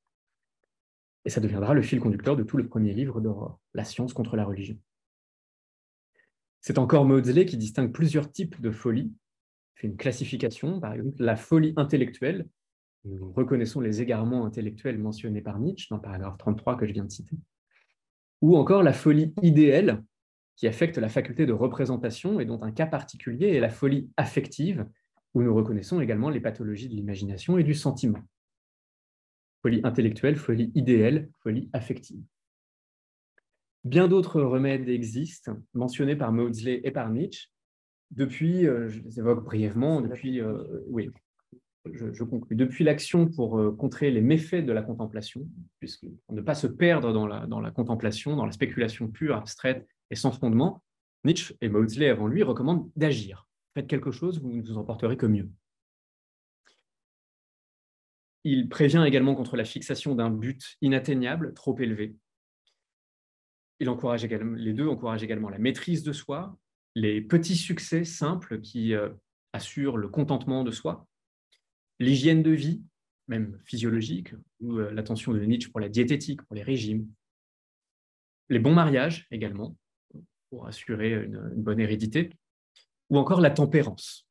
[1.24, 4.36] Et ça deviendra le fil conducteur de tout le premier livre d'Aurore, La science contre
[4.36, 4.76] la religion.
[6.60, 9.12] C'est encore Maudsley qui distingue plusieurs types de folie,
[9.74, 12.48] fait une classification, par exemple la folie intellectuelle,
[13.04, 17.04] nous reconnaissons les égarements intellectuels mentionnés par Nietzsche dans le paragraphe 33 que je viens
[17.04, 17.36] de citer,
[18.40, 20.04] ou encore la folie idéale,
[20.56, 24.86] qui affecte la faculté de représentation et dont un cas particulier est la folie affective,
[25.34, 28.22] où nous reconnaissons également les pathologies de l'imagination et du sentiment
[29.62, 32.22] folie intellectuelle, folie idéale, folie affective.
[33.84, 37.48] Bien d'autres remèdes existent, mentionnés par Maudsley et par Nietzsche,
[38.10, 41.10] depuis, euh, je les évoque brièvement, depuis, euh, oui,
[41.92, 45.48] je, conclue, depuis l'action pour euh, contrer les méfaits de la contemplation,
[45.78, 49.86] puisque ne pas se perdre dans la, dans la contemplation, dans la spéculation pure, abstraite
[50.10, 50.82] et sans fondement,
[51.24, 53.48] Nietzsche et Maudsley avant lui recommandent d'agir.
[53.74, 55.50] Faites quelque chose, vous ne vous en porterez que mieux.
[58.44, 62.16] Il prévient également contre la fixation d'un but inatteignable, trop élevé.
[63.78, 66.58] Il encourage également, les deux encouragent également la maîtrise de soi,
[66.94, 69.10] les petits succès simples qui euh,
[69.52, 71.06] assurent le contentement de soi,
[71.98, 72.82] l'hygiène de vie,
[73.28, 77.08] même physiologique, ou euh, l'attention de Nietzsche pour la diététique, pour les régimes,
[78.50, 79.76] les bons mariages également,
[80.50, 82.30] pour assurer une bonne hérédité,
[83.12, 84.26] ou encore la tempérance,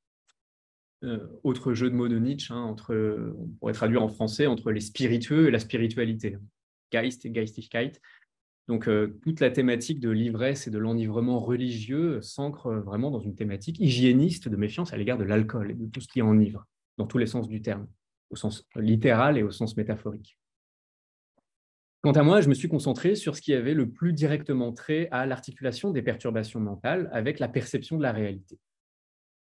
[1.04, 2.96] euh, autre jeu de mots de Nietzsche, hein, entre,
[3.38, 6.40] on pourrait traduire en français entre les spiritueux et la spiritualité.
[6.92, 7.92] Geist et Geistigkeit.
[8.68, 13.36] Donc, euh, toute la thématique de l'ivresse et de l'enivrement religieux s'ancre vraiment dans une
[13.36, 16.66] thématique hygiéniste de méfiance à l'égard de l'alcool et de tout ce qui enivre,
[16.98, 17.88] dans tous les sens du terme,
[18.32, 20.40] au sens littéral et au sens métaphorique.
[22.02, 25.08] Quant à moi, je me suis concentré sur ce qui avait le plus directement trait
[25.12, 28.58] à l'articulation des perturbations mentales avec la perception de la réalité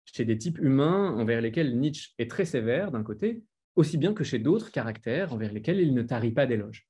[0.05, 3.43] chez des types humains envers lesquels Nietzsche est très sévère d'un côté,
[3.77, 6.89] aussi bien que chez d'autres caractères envers lesquels il ne tarit pas d'éloges.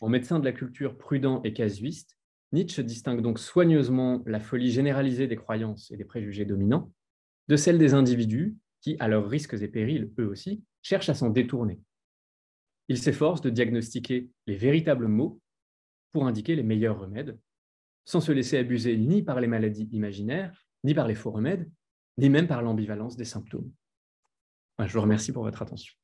[0.00, 2.16] En médecin de la culture prudent et casuiste,
[2.52, 6.92] Nietzsche distingue donc soigneusement la folie généralisée des croyances et des préjugés dominants
[7.48, 11.30] de celle des individus qui, à leurs risques et périls, eux aussi, cherchent à s'en
[11.30, 11.80] détourner.
[12.88, 15.40] Il s'efforce de diagnostiquer les véritables mots
[16.12, 17.38] pour indiquer les meilleurs remèdes,
[18.04, 21.70] sans se laisser abuser ni par les maladies imaginaires, ni par les faux remèdes,
[22.18, 23.72] ni même par l'ambivalence des symptômes.
[24.78, 25.94] Je vous remercie pour votre attention.